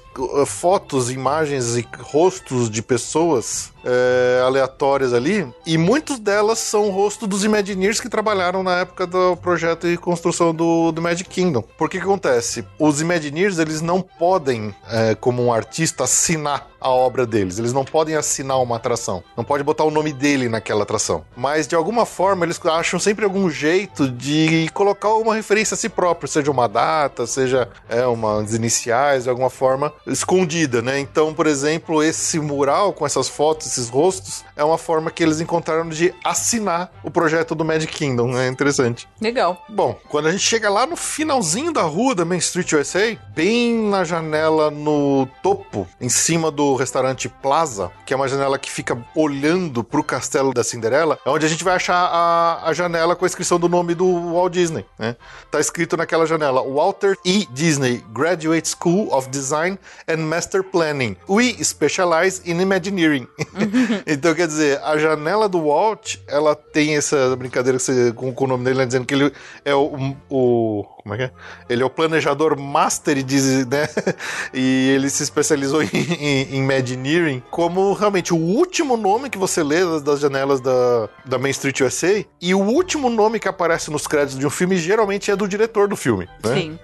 [0.46, 7.26] fotos, imagens e rostos de pessoas eh, aleatórias ali, e muitas delas são o rosto
[7.26, 11.62] dos Imagineers que trabalharam na época do projeto e construção do, do Magic Kingdom.
[11.62, 12.66] Por que que acontece?
[12.78, 17.58] Os Imagineers, eles não podem, eh, como um artista, assinar a obra deles.
[17.58, 19.22] Eles não podem assinar uma atração.
[19.36, 21.24] Não pode botar o nome dele naquela atração.
[21.36, 25.88] Mas de alguma forma eles acham sempre algum jeito de colocar uma referência a si
[25.88, 30.98] próprio, seja uma data, seja é, umas iniciais, de alguma forma escondida, né?
[31.00, 35.40] Então, por exemplo, esse mural com essas fotos, esses rostos, é uma forma que eles
[35.40, 38.36] encontraram de assinar o projeto do Magic Kingdom.
[38.36, 39.08] É interessante.
[39.20, 39.64] Legal.
[39.68, 43.74] Bom, quando a gente chega lá no finalzinho da rua da Main Street USA, bem
[43.88, 48.98] na janela no topo, em cima do restaurante Plaza, que é uma janela que fica
[49.14, 53.24] olhando pro castelo da Cinderela, é onde a gente vai achar a, a janela com
[53.24, 55.16] a inscrição do nome do Walt Disney, né?
[55.50, 57.46] Tá escrito naquela janela, Walter E.
[57.50, 61.16] Disney, Graduate School of Design and Master Planning.
[61.28, 63.28] We specialize in Imagineering.
[64.06, 68.44] então, quer dizer, a janela do Walt, ela tem essa brincadeira que você- com, com
[68.44, 69.32] o nome dele, né, dizendo que ele
[69.64, 71.30] é o, o- como é que é?
[71.70, 73.88] Ele é o planejador master, diz, né?
[74.52, 79.62] E ele se especializou em, em, em Imagineering como realmente o último nome que você
[79.62, 83.90] lê das, das janelas da, da Main Street USA e o último nome que aparece
[83.90, 86.54] nos créditos de um filme geralmente é do diretor do filme, né?
[86.54, 86.78] Sim.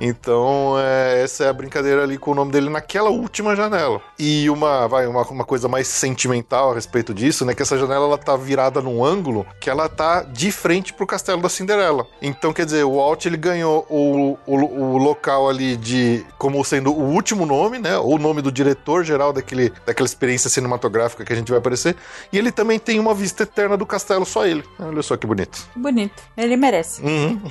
[0.00, 4.00] Então, é, essa é a brincadeira ali com o nome dele naquela última janela.
[4.18, 7.54] E uma, vai, uma, uma coisa mais sentimental a respeito disso, né?
[7.54, 11.42] Que essa janela ela tá virada num ângulo que ela tá de frente pro castelo
[11.42, 12.06] da Cinderela.
[12.22, 16.92] Então, quer dizer, o Walt ele ganhou o, o, o, local ali de como sendo
[16.92, 17.96] o último nome, né?
[17.98, 21.96] Ou o nome do diretor geral daquele, daquela experiência cinematográfica que a gente vai aparecer.
[22.32, 24.64] E ele também tem uma vista eterna do castelo, só ele.
[24.78, 25.68] Olha só que bonito.
[25.74, 26.22] Bonito.
[26.36, 27.02] Ele merece.
[27.02, 27.40] Uhum.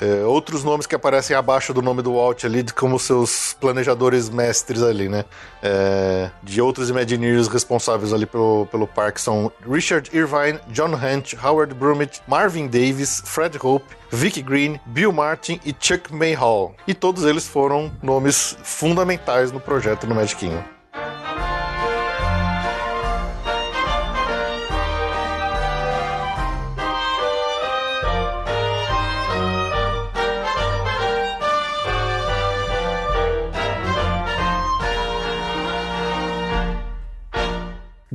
[0.00, 4.82] É, outros nomes que aparecem abaixo do nome do Walt ali, como seus planejadores mestres
[4.82, 5.24] ali, né?
[5.62, 11.74] É, de outros Imagineers responsáveis ali pelo, pelo parque são Richard Irvine, John Hunt, Howard
[11.74, 16.74] Brummett, Marvin Davis, Fred Hope, Vic Green, Bill Martin e Chuck Mayhall.
[16.86, 20.77] E todos eles foram nomes fundamentais no projeto no Magic Kingdom.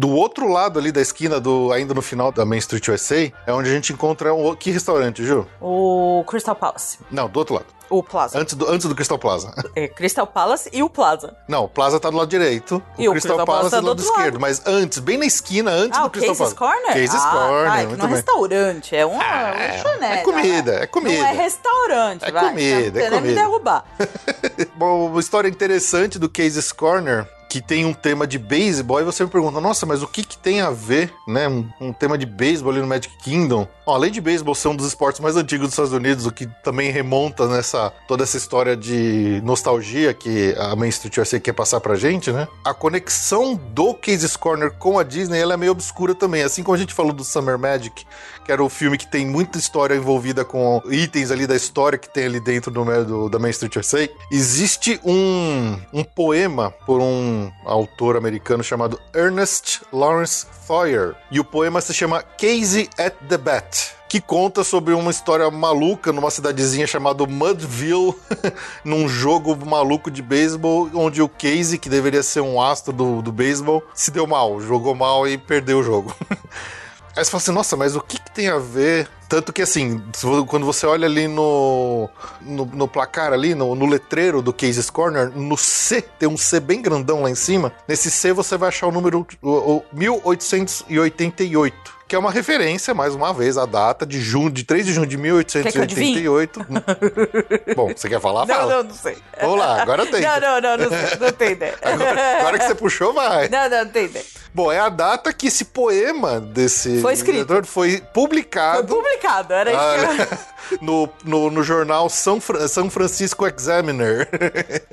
[0.04, 3.54] Do outro lado ali da esquina, do ainda no final da Main Street USA, é
[3.54, 5.48] onde a gente encontra um, que restaurante, Ju?
[5.62, 6.98] O Crystal Palace.
[7.10, 7.68] Não, do outro lado.
[7.89, 8.38] O Plaza.
[8.38, 9.54] Antes do, antes do Crystal Plaza.
[9.74, 11.38] É, Crystal Palace e o Plaza.
[11.48, 12.84] Não, o Plaza tá do lado direito.
[12.98, 14.34] E o Crystal Palace tá é do do lado esquerdo.
[14.34, 14.39] lado.
[14.42, 16.74] Mas antes, bem na esquina, antes Ah, do Crystal Cases Plaza.
[16.76, 16.94] Corner?
[17.02, 18.16] Cases ah, Corner, tá, é que não é bem.
[18.18, 20.13] restaurante, é um Ah, lanchonete.
[20.13, 21.18] é comida, é comida.
[21.22, 22.50] Não é restaurante, É vai.
[22.50, 23.36] comida, tá é querendo me comida.
[23.42, 23.86] derrubar.
[24.76, 29.24] Bom, uma história interessante do Cases Corner, que tem um tema de beisebol, e você
[29.24, 31.48] me pergunta, nossa, mas o que, que tem a ver, né?
[31.48, 33.68] Um, um tema de beisebol ali no Magic Kingdom.
[33.86, 36.48] Ó, além de beisebol ser um dos esportes mais antigos dos Estados Unidos, o que
[36.63, 41.80] também remonta nessa toda essa história de nostalgia que a Main Street USA quer passar
[41.80, 42.48] pra gente, né?
[42.66, 46.42] A conexão do Cases Corner com a Disney, ela é meio obscura também.
[46.42, 48.04] Assim como a gente falou do Summer Magic,
[48.44, 52.10] que era o filme que tem muita história envolvida com itens ali da história que
[52.12, 54.10] tem ali dentro do, do- da Main Street USA.
[54.32, 61.15] Existe um, um poema por um autor americano chamado Ernest Lawrence Thoyer.
[61.32, 63.95] E o poema se chama Casey at the Bat.
[64.08, 68.13] Que conta sobre uma história maluca numa cidadezinha chamada Mudville,
[68.86, 73.32] num jogo maluco de beisebol, onde o Casey, que deveria ser um astro do, do
[73.32, 76.15] beisebol, se deu mal, jogou mal e perdeu o jogo.
[77.15, 79.08] Aí você fala assim, nossa, mas o que, que tem a ver?
[79.30, 80.02] Tanto que assim,
[80.47, 82.10] quando você olha ali no,
[82.41, 86.60] no, no placar ali, no, no letreiro do Cases Corner, no C, tem um C
[86.60, 87.71] bem grandão lá em cima.
[87.88, 91.93] Nesse C você vai achar o número o, o 1888.
[92.13, 95.08] Que é uma referência, mais uma vez, à data de junho, de 3 de junho
[95.08, 96.21] de Quer que eu adivinhe?
[96.21, 97.73] 1888.
[97.76, 98.45] Bom, você quer falar?
[98.45, 98.76] Não, Fala.
[98.76, 99.17] não, não sei.
[99.41, 100.21] Vamos lá, agora tem.
[100.21, 101.17] Não, não, não, não sei.
[101.19, 101.76] Não tem ideia.
[101.82, 103.49] Agora, agora que você puxou, vai.
[103.49, 104.26] Não, não, não tem ideia.
[104.54, 107.47] Bom, é a data que esse poema desse Foi escrito.
[107.65, 114.30] foi Foi publicado publicado, era isso ah, no, no, no jornal São, São Francisco Examiner.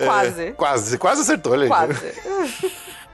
[0.03, 0.43] Quase.
[0.43, 1.69] É, quase, quase acertou, olha aí.
[1.69, 2.15] Quase.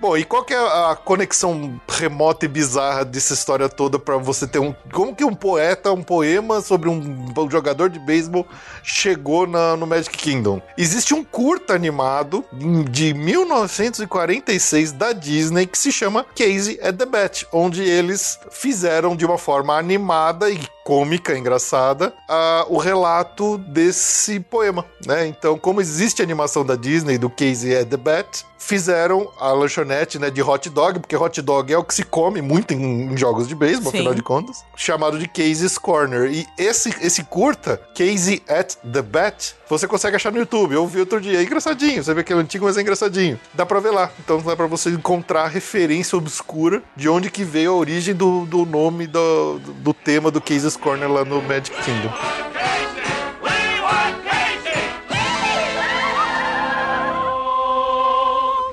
[0.07, 4.47] Bom, e qual que é a conexão remota e bizarra dessa história toda pra você
[4.47, 4.73] ter um...
[4.92, 8.47] Como que um poeta, um poema sobre um, um jogador de beisebol
[8.85, 10.62] chegou na- no Magic Kingdom?
[10.79, 12.45] Existe um curta animado
[12.88, 19.27] de 1946 da Disney que se chama Casey at the Bat, onde eles fizeram de
[19.27, 25.27] uma forma animada e cômica, engraçada, ah, o relato desse poema, né?
[25.27, 30.16] Então, como existe a animação da Disney do Casey at the Bat, fizeram a lanchonete,
[30.16, 33.16] né, de hot dog, porque hot dog é o que se come muito em, em
[33.16, 36.31] jogos de beisebol, afinal de contas, chamado de Casey's Corner.
[36.31, 40.75] E esse, esse curta, Casey at the Bat, você consegue achar no YouTube.
[40.75, 42.03] Eu vi outro dia, é engraçadinho.
[42.03, 43.39] Você vê que é antigo, mas é engraçadinho.
[43.53, 44.11] Dá pra ver lá.
[44.21, 48.45] Então dá pra você encontrar a referência obscura de onde que veio a origem do,
[48.47, 52.13] do nome do, do, tema do Casey's Corner lá no Magic Kingdom.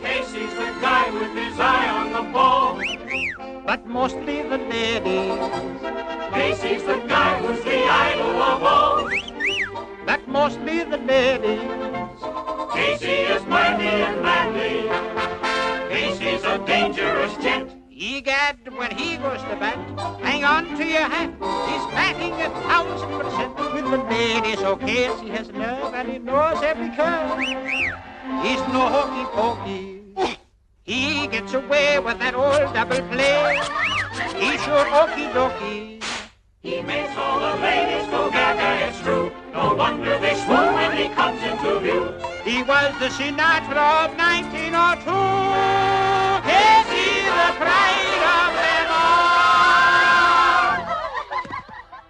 [0.01, 2.77] Casey's the guy with his eye on the ball.
[3.65, 5.83] But mostly the ladies.
[6.33, 7.63] Casey's the guy who's
[10.05, 11.61] But mostly the ladies.
[12.73, 14.89] Casey is mighty and manly.
[15.89, 17.71] Casey's a dangerous gent.
[17.89, 19.77] Egad, when he goes to bat,
[20.19, 21.29] hang on to your hat.
[21.69, 24.59] He's batting a thousand percent with the ladies.
[24.59, 27.39] Oh, Casey has nerve and he knows every curve.
[28.43, 30.03] He's no hokey pokey.
[30.83, 33.57] He gets away with that old double play.
[34.35, 36.02] He's your okey dokey.
[36.63, 39.33] He makes all the ladies go gaga, it's true.
[39.51, 42.13] No wonder they swoon when he comes into view.
[42.45, 45.11] He was the Sinatra of 1902.
[46.47, 48.53] Is he the pride of?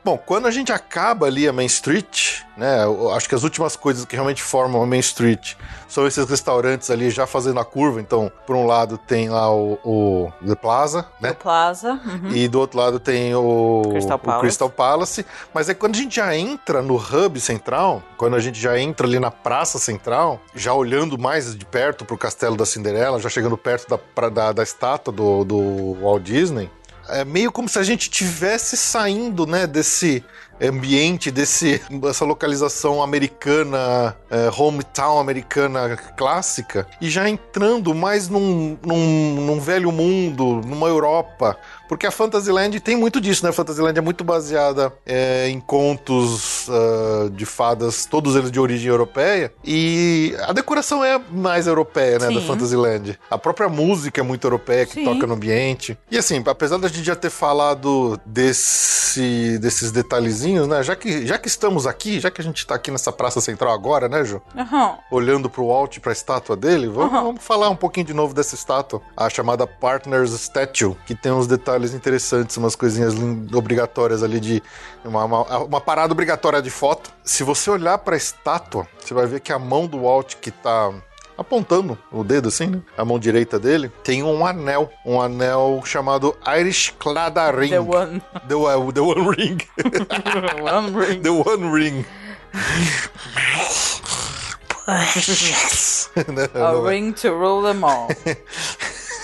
[0.03, 2.83] Bom, quando a gente acaba ali a Main Street, né?
[2.83, 5.55] Eu acho que as últimas coisas que realmente formam a Main Street
[5.87, 7.99] são esses restaurantes ali já fazendo a curva.
[8.01, 11.29] Então, por um lado tem lá o, o The Plaza, né?
[11.29, 11.99] Do Plaza.
[12.05, 12.29] uhum.
[12.31, 14.41] E do outro lado tem o Crystal o Palace.
[14.41, 15.25] Crystal Palace.
[15.53, 19.05] Mas é quando a gente já entra no hub central, quando a gente já entra
[19.07, 23.57] ali na praça central, já olhando mais de perto pro castelo da Cinderela, já chegando
[23.57, 26.69] perto da, pra- da, da estátua do, do Walt Disney,
[27.09, 30.23] é meio como se a gente tivesse saindo, né, desse
[30.61, 39.35] ambiente, desse, dessa localização americana, é, hometown americana clássica, e já entrando mais num, num,
[39.41, 41.57] num velho mundo, numa Europa.
[41.87, 43.49] Porque a Fantasyland tem muito disso, né?
[43.49, 48.89] A Fantasyland é muito baseada é, em contos ah, de fadas, todos eles de origem
[48.89, 49.53] europeia.
[49.63, 52.27] E a decoração é mais europeia, né?
[52.31, 52.47] Da Sim.
[52.47, 53.19] Fantasyland.
[53.29, 55.05] A própria música é muito europeia, que Sim.
[55.05, 55.97] toca no ambiente.
[56.09, 60.81] E assim, apesar da gente já ter falado desse, desses detalhezinhos, né?
[60.83, 63.73] Já que, já que estamos aqui, já que a gente tá aqui nessa praça central
[63.73, 64.41] agora, né, Ju?
[64.57, 64.97] Aham.
[65.11, 67.23] olhando pro Walt, pra estátua dele, vamos, Aham.
[67.23, 71.47] vamos falar um pouquinho de novo dessa estátua, a chamada Partners Statue, que tem uns
[71.47, 73.13] detalhes interessantes, umas coisinhas
[73.53, 74.63] obrigatórias ali de
[75.03, 77.11] uma, uma, uma parada obrigatória de foto.
[77.23, 80.91] Se você olhar pra estátua, você vai ver que a mão do Walt que tá
[81.37, 82.81] apontando o dedo assim, né?
[82.97, 87.69] A mão direita dele tem um anel, um anel chamado Irish Clada Ring.
[87.69, 88.21] The One.
[88.47, 89.57] The, one- the One Ring.
[90.61, 91.21] one ring.
[91.21, 92.05] The One Ring.
[96.55, 98.09] A ring to rule them all.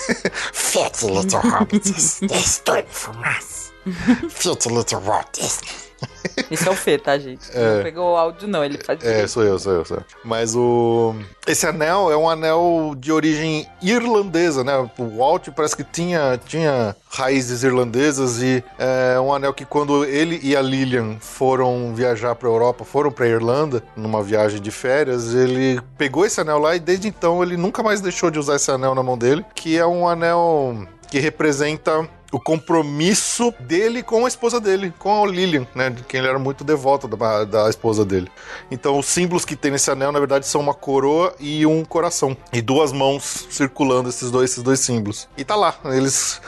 [0.53, 3.71] Filthy little hobbits, they stood from us.
[4.29, 5.88] Filthy little Walt Disney.
[6.49, 7.45] Isso é o Fê, tá, gente?
[7.53, 8.63] Não pegou o áudio, não.
[8.63, 10.03] Ele faz É, sou eu, sou eu, sou eu.
[10.23, 11.15] Mas o.
[11.47, 14.77] Esse anel é um anel de origem irlandesa, né?
[14.97, 20.39] O Walt parece que tinha, tinha raízes irlandesas e é um anel que quando ele
[20.43, 25.81] e a Lillian foram viajar pra Europa, foram pra Irlanda, numa viagem de férias, ele
[25.97, 28.93] pegou esse anel lá e desde então ele nunca mais deixou de usar esse anel
[28.93, 34.59] na mão dele, que é um anel que representa o compromisso dele com a esposa
[34.59, 35.89] dele, com a Lillian, né?
[35.89, 38.29] De quem ele era muito devoto da, da esposa dele.
[38.69, 42.35] Então, os símbolos que tem nesse anel, na verdade, são uma coroa e um coração.
[42.53, 45.27] E duas mãos circulando esses dois, esses dois símbolos.
[45.37, 46.41] E tá lá, eles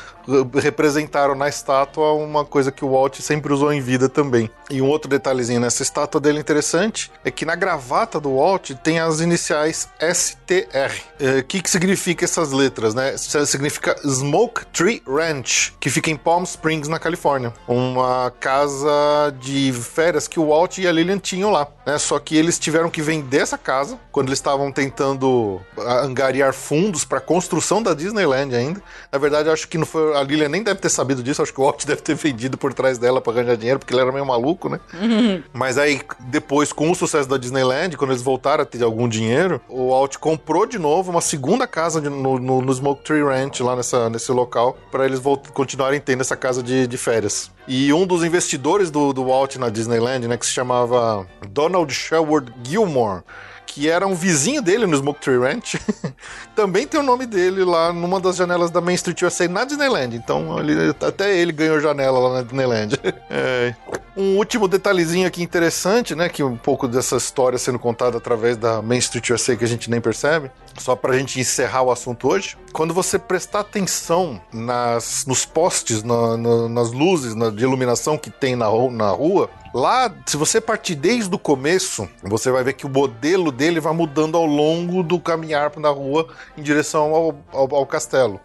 [0.62, 4.50] representaram na estátua uma coisa que o Walt sempre usou em vida também.
[4.70, 9.00] E um outro detalhezinho nessa estátua dele interessante é que na gravata do Walt tem
[9.00, 10.94] as iniciais STR.
[11.40, 13.16] O que, que significa essas letras, né?
[13.18, 17.54] Significa Smoke Tree Ranch, que fica em Palm Springs, na Califórnia.
[17.68, 21.98] Uma casa de férias que o Walt e a Lillian tinham lá, né?
[21.98, 27.18] Só que eles tiveram que vender essa casa quando eles estavam tentando angariar fundos para
[27.18, 28.82] a construção da Disneyland ainda.
[29.12, 31.60] Na verdade, acho que não foi, a Lillian nem deve ter sabido disso, acho que
[31.60, 34.26] o Walt deve ter vendido por trás dela para ganhar dinheiro, porque ele era meio
[34.26, 34.80] maluco, né?
[35.54, 39.62] Mas aí, depois, com o sucesso da Disneyland, quando eles voltaram a ter algum dinheiro,
[39.70, 43.60] o Walt comprou de novo uma segunda casa de- no, no- no Smoke Tree Ranch,
[43.62, 45.20] lá nessa, nesse local, para eles
[45.54, 47.52] continuarem tendo essa casa de, de férias.
[47.68, 52.52] E um dos investidores do, do Walt na Disneyland, né, que se chamava Donald Sherwood
[52.64, 53.22] Gilmore,
[53.66, 55.76] que era um vizinho dele no Smoke Tree Ranch,
[56.56, 60.16] também tem o nome dele lá numa das janelas da Main Street USA na Disneyland.
[60.16, 62.98] Então, ele- até ele ganhou janela lá na Disneyland.
[63.34, 63.74] É.
[64.18, 66.28] Um último detalhezinho aqui interessante, né?
[66.28, 69.90] Que um pouco dessa história sendo contada através da Main Street USA que a gente
[69.90, 70.52] nem percebe.
[70.78, 72.58] Só pra gente encerrar o assunto hoje.
[72.74, 78.30] Quando você prestar atenção nas, nos postes, na- na- nas luzes na, de iluminação que
[78.30, 82.86] tem na, na rua, lá, se você partir desde o começo, você vai ver que
[82.86, 87.76] o modelo dele vai mudando ao longo do caminhar na rua em direção ao, ao,
[87.76, 88.40] ao castelo.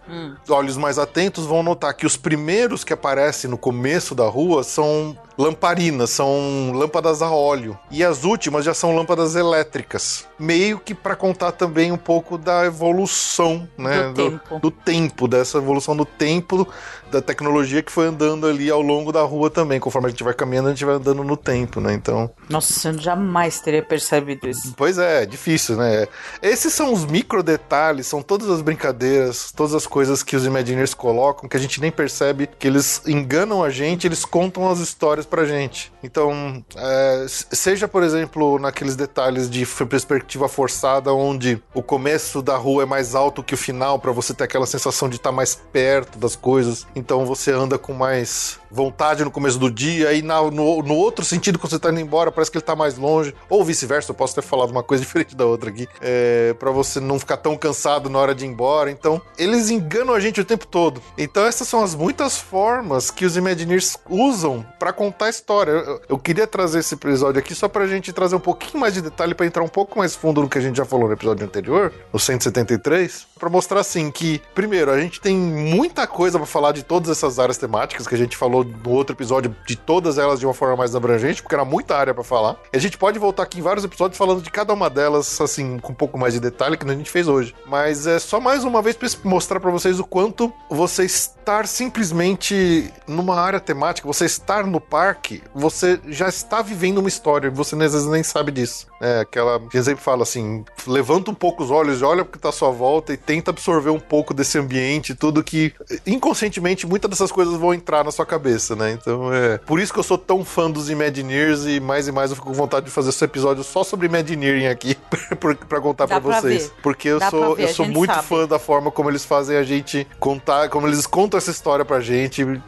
[0.48, 5.16] Olhos mais atentos vão notar que os primeiros que aparecem no começo da rua são
[5.38, 7.78] lamparinas, são lâmpadas a óleo.
[7.90, 10.26] E as últimas já são lâmpadas elétricas.
[10.38, 14.12] Meio que para contar também um pouco da evolução, né?
[14.12, 14.58] Do tempo.
[14.58, 16.68] do tempo, dessa evolução do tempo
[17.10, 19.80] da tecnologia que foi andando ali ao longo da rua também.
[19.80, 21.94] Conforme a gente vai caminhando, a gente vai andando no tempo, né?
[21.94, 24.74] Então, Nossa, eu jamais teria percebido isso.
[24.76, 26.06] Pois é, é difícil, né?
[26.42, 30.94] Esses são os micro detalhes, são todas as brincadeiras, todas as coisas que os Imagineers
[30.94, 35.26] colocam que a gente nem percebe que eles enganam a gente, eles contam as histórias
[35.26, 35.92] pra gente.
[36.02, 42.82] Então, é, seja, por exemplo, naqueles detalhes de perspectiva forçada, onde o começo da rua
[42.82, 46.18] é mais alto que o final, pra você ter aquela sensação de estar mais perto
[46.18, 46.86] das coisas.
[46.94, 50.94] Então, então você anda com mais vontade no começo do dia, e na- no, no
[50.96, 54.10] outro sentido, quando você tá indo embora, parece que ele tá mais longe, ou vice-versa,
[54.10, 57.36] eu posso ter falado uma coisa diferente da outra aqui, é, para você não ficar
[57.36, 58.90] tão cansado na hora de ir embora.
[58.90, 61.00] Então, eles enganam a gente o tempo todo.
[61.16, 65.70] Então, essas são as muitas formas que os Imagineers usam para contar a história.
[65.70, 69.00] Eu, eu queria trazer esse episódio aqui só pra gente trazer um pouquinho mais de
[69.00, 71.46] detalhe, para entrar um pouco mais fundo no que a gente já falou no episódio
[71.46, 76.72] anterior, no 173, para mostrar assim que, primeiro, a gente tem muita coisa para falar
[76.72, 80.40] de todas essas áreas temáticas que a gente falou no outro episódio, de todas elas
[80.40, 82.56] de uma forma mais abrangente, porque era muita área para falar.
[82.72, 85.78] E a gente pode voltar aqui em vários episódios falando de cada uma delas, assim,
[85.78, 87.54] com um pouco mais de detalhe que a gente fez hoje.
[87.66, 92.90] Mas é só mais uma vez para mostrar para vocês o quanto você estar simplesmente
[93.06, 97.74] numa área temática, você estar no parque, você já está vivendo uma história, e você
[97.74, 98.86] às vezes nem sabe disso.
[99.00, 102.48] É aquela que sempre fala assim: levanta um pouco os olhos, olha o que tá
[102.48, 105.72] à sua volta e tenta absorver um pouco desse ambiente, tudo que
[106.06, 108.92] inconscientemente muitas dessas coisas vão entrar na sua cabeça, né?
[108.92, 112.30] Então é por isso que eu sou tão fã dos Imagineers e mais e mais
[112.30, 114.96] eu fico com vontade de fazer esse episódio só sobre Imagineering aqui
[115.68, 116.64] pra contar pra vocês.
[116.66, 116.72] ver.
[116.82, 118.26] Porque eu Dá sou, ver, eu sou muito sabe.
[118.26, 122.00] fã da forma como eles fazem a gente contar, como eles contam essa história pra
[122.00, 122.60] gente, né?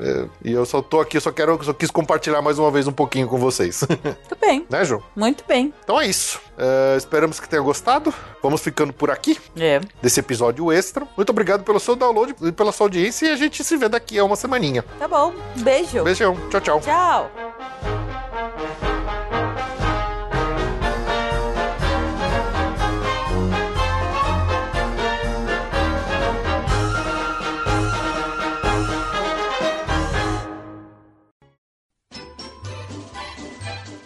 [0.00, 2.70] É, e eu só tô aqui, eu só quero, eu só quis compartilhar mais uma
[2.70, 3.82] vez um pouquinho com vocês.
[4.04, 5.02] Muito bem, né, João?
[5.16, 5.72] muito bem.
[5.82, 6.40] Então é isso.
[6.58, 8.12] É, esperamos que tenha gostado.
[8.42, 9.80] Vamos ficando por aqui É.
[10.02, 11.06] desse episódio extra.
[11.16, 14.18] Muito obrigado pelo seu download e pela sua audiência e a gente se vê daqui
[14.18, 14.84] a uma semaninha.
[14.98, 15.32] Tá bom.
[15.56, 16.02] Beijo.
[16.04, 16.36] Beijão.
[16.50, 16.80] Tchau, tchau.
[16.80, 17.30] Tchau.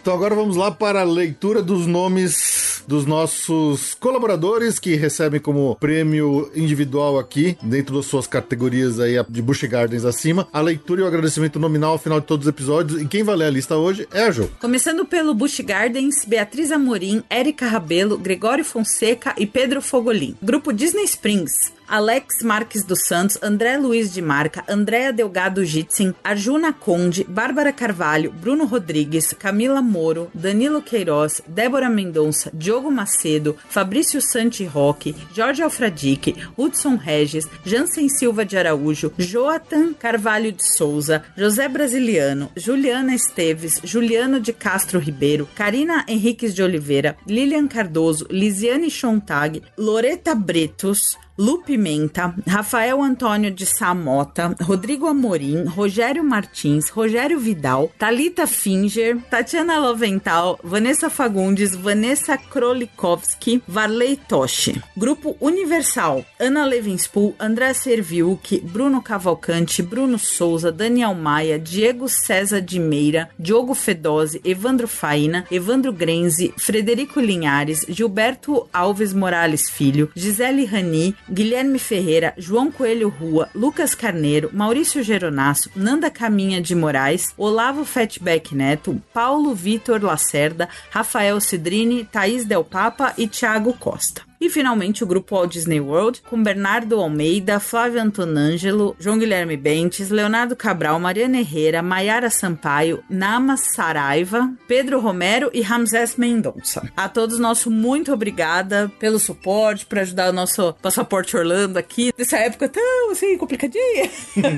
[0.07, 5.75] Então agora vamos lá para a leitura dos nomes dos nossos colaboradores que recebem como
[5.75, 11.03] prêmio individual aqui, dentro das suas categorias aí de Bush Gardens acima, a leitura e
[11.03, 13.01] o agradecimento nominal ao final de todos os episódios.
[13.01, 14.49] E quem vai ler a lista hoje é a Jo.
[14.61, 20.37] Começando pelo Bush Gardens, Beatriz Amorim, Érica Rabelo, Gregório Fonseca e Pedro Fogolin.
[20.41, 21.75] Grupo Disney Springs.
[21.87, 28.31] Alex Marques dos Santos, André Luiz de Marca, Andréa Delgado Jitsin, Arjuna Conde, Bárbara Carvalho,
[28.31, 36.35] Bruno Rodrigues, Camila Moro, Danilo Queiroz, Débora Mendonça, Diogo Macedo, Fabrício Santi Roque, Jorge Alfradique,
[36.57, 44.39] Hudson Regis, Jansen Silva de Araújo, Joatan Carvalho de Souza, José Brasiliano, Juliana Esteves, Juliano
[44.39, 52.33] de Castro Ribeiro, Karina Henriques de Oliveira, Lilian Cardoso, Lisiane Chontag, Loreta Bretos, Lu Pimenta,
[52.47, 61.11] Rafael Antônio de Samota, Rodrigo Amorim, Rogério Martins, Rogério Vidal, Talita Finger, Tatiana Lovental, Vanessa
[61.11, 64.81] Fagundes, Vanessa Krolikowski, Varley Toshi.
[64.97, 72.79] Grupo Universal, Ana Levinspool, André Serviuk, Bruno Cavalcante, Bruno Souza, Daniel Maia, Diego César de
[72.79, 81.15] Meira, Diogo Fedose, Evandro Faina, Evandro Grenze, Frederico Linhares, Gilberto Alves Morales Filho, Gisele Rani,
[81.29, 88.53] Guilherme Ferreira, João Coelho Rua, Lucas Carneiro, Maurício Geronasso, Nanda Caminha de Moraes, Olavo Fatback
[88.53, 94.26] Neto, Paulo Vitor Lacerda, Rafael Cidrini, Thaís Del Papa e Thiago Costa.
[94.39, 100.09] E finalmente o grupo Walt Disney World, com Bernardo Almeida, Flávio Antonângelo, João Guilherme Bentes,
[100.09, 106.87] Leonardo Cabral, Mariana Herrera, Maiara Sampaio, Nama Saraiva, Pedro Romero e Ramsés Mendonça.
[106.95, 112.37] A todos nosso muito obrigada pelo suporte, por ajudar o nosso passaporte Orlando aqui, nessa
[112.37, 114.11] época tão assim, complicadinha.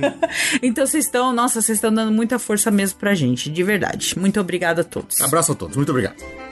[0.61, 4.17] então vocês estão, nossa, vocês estão dando muita força mesmo pra gente, de verdade.
[4.19, 5.21] Muito obrigada a todos.
[5.21, 6.48] Abraço a todos, muito obrigado.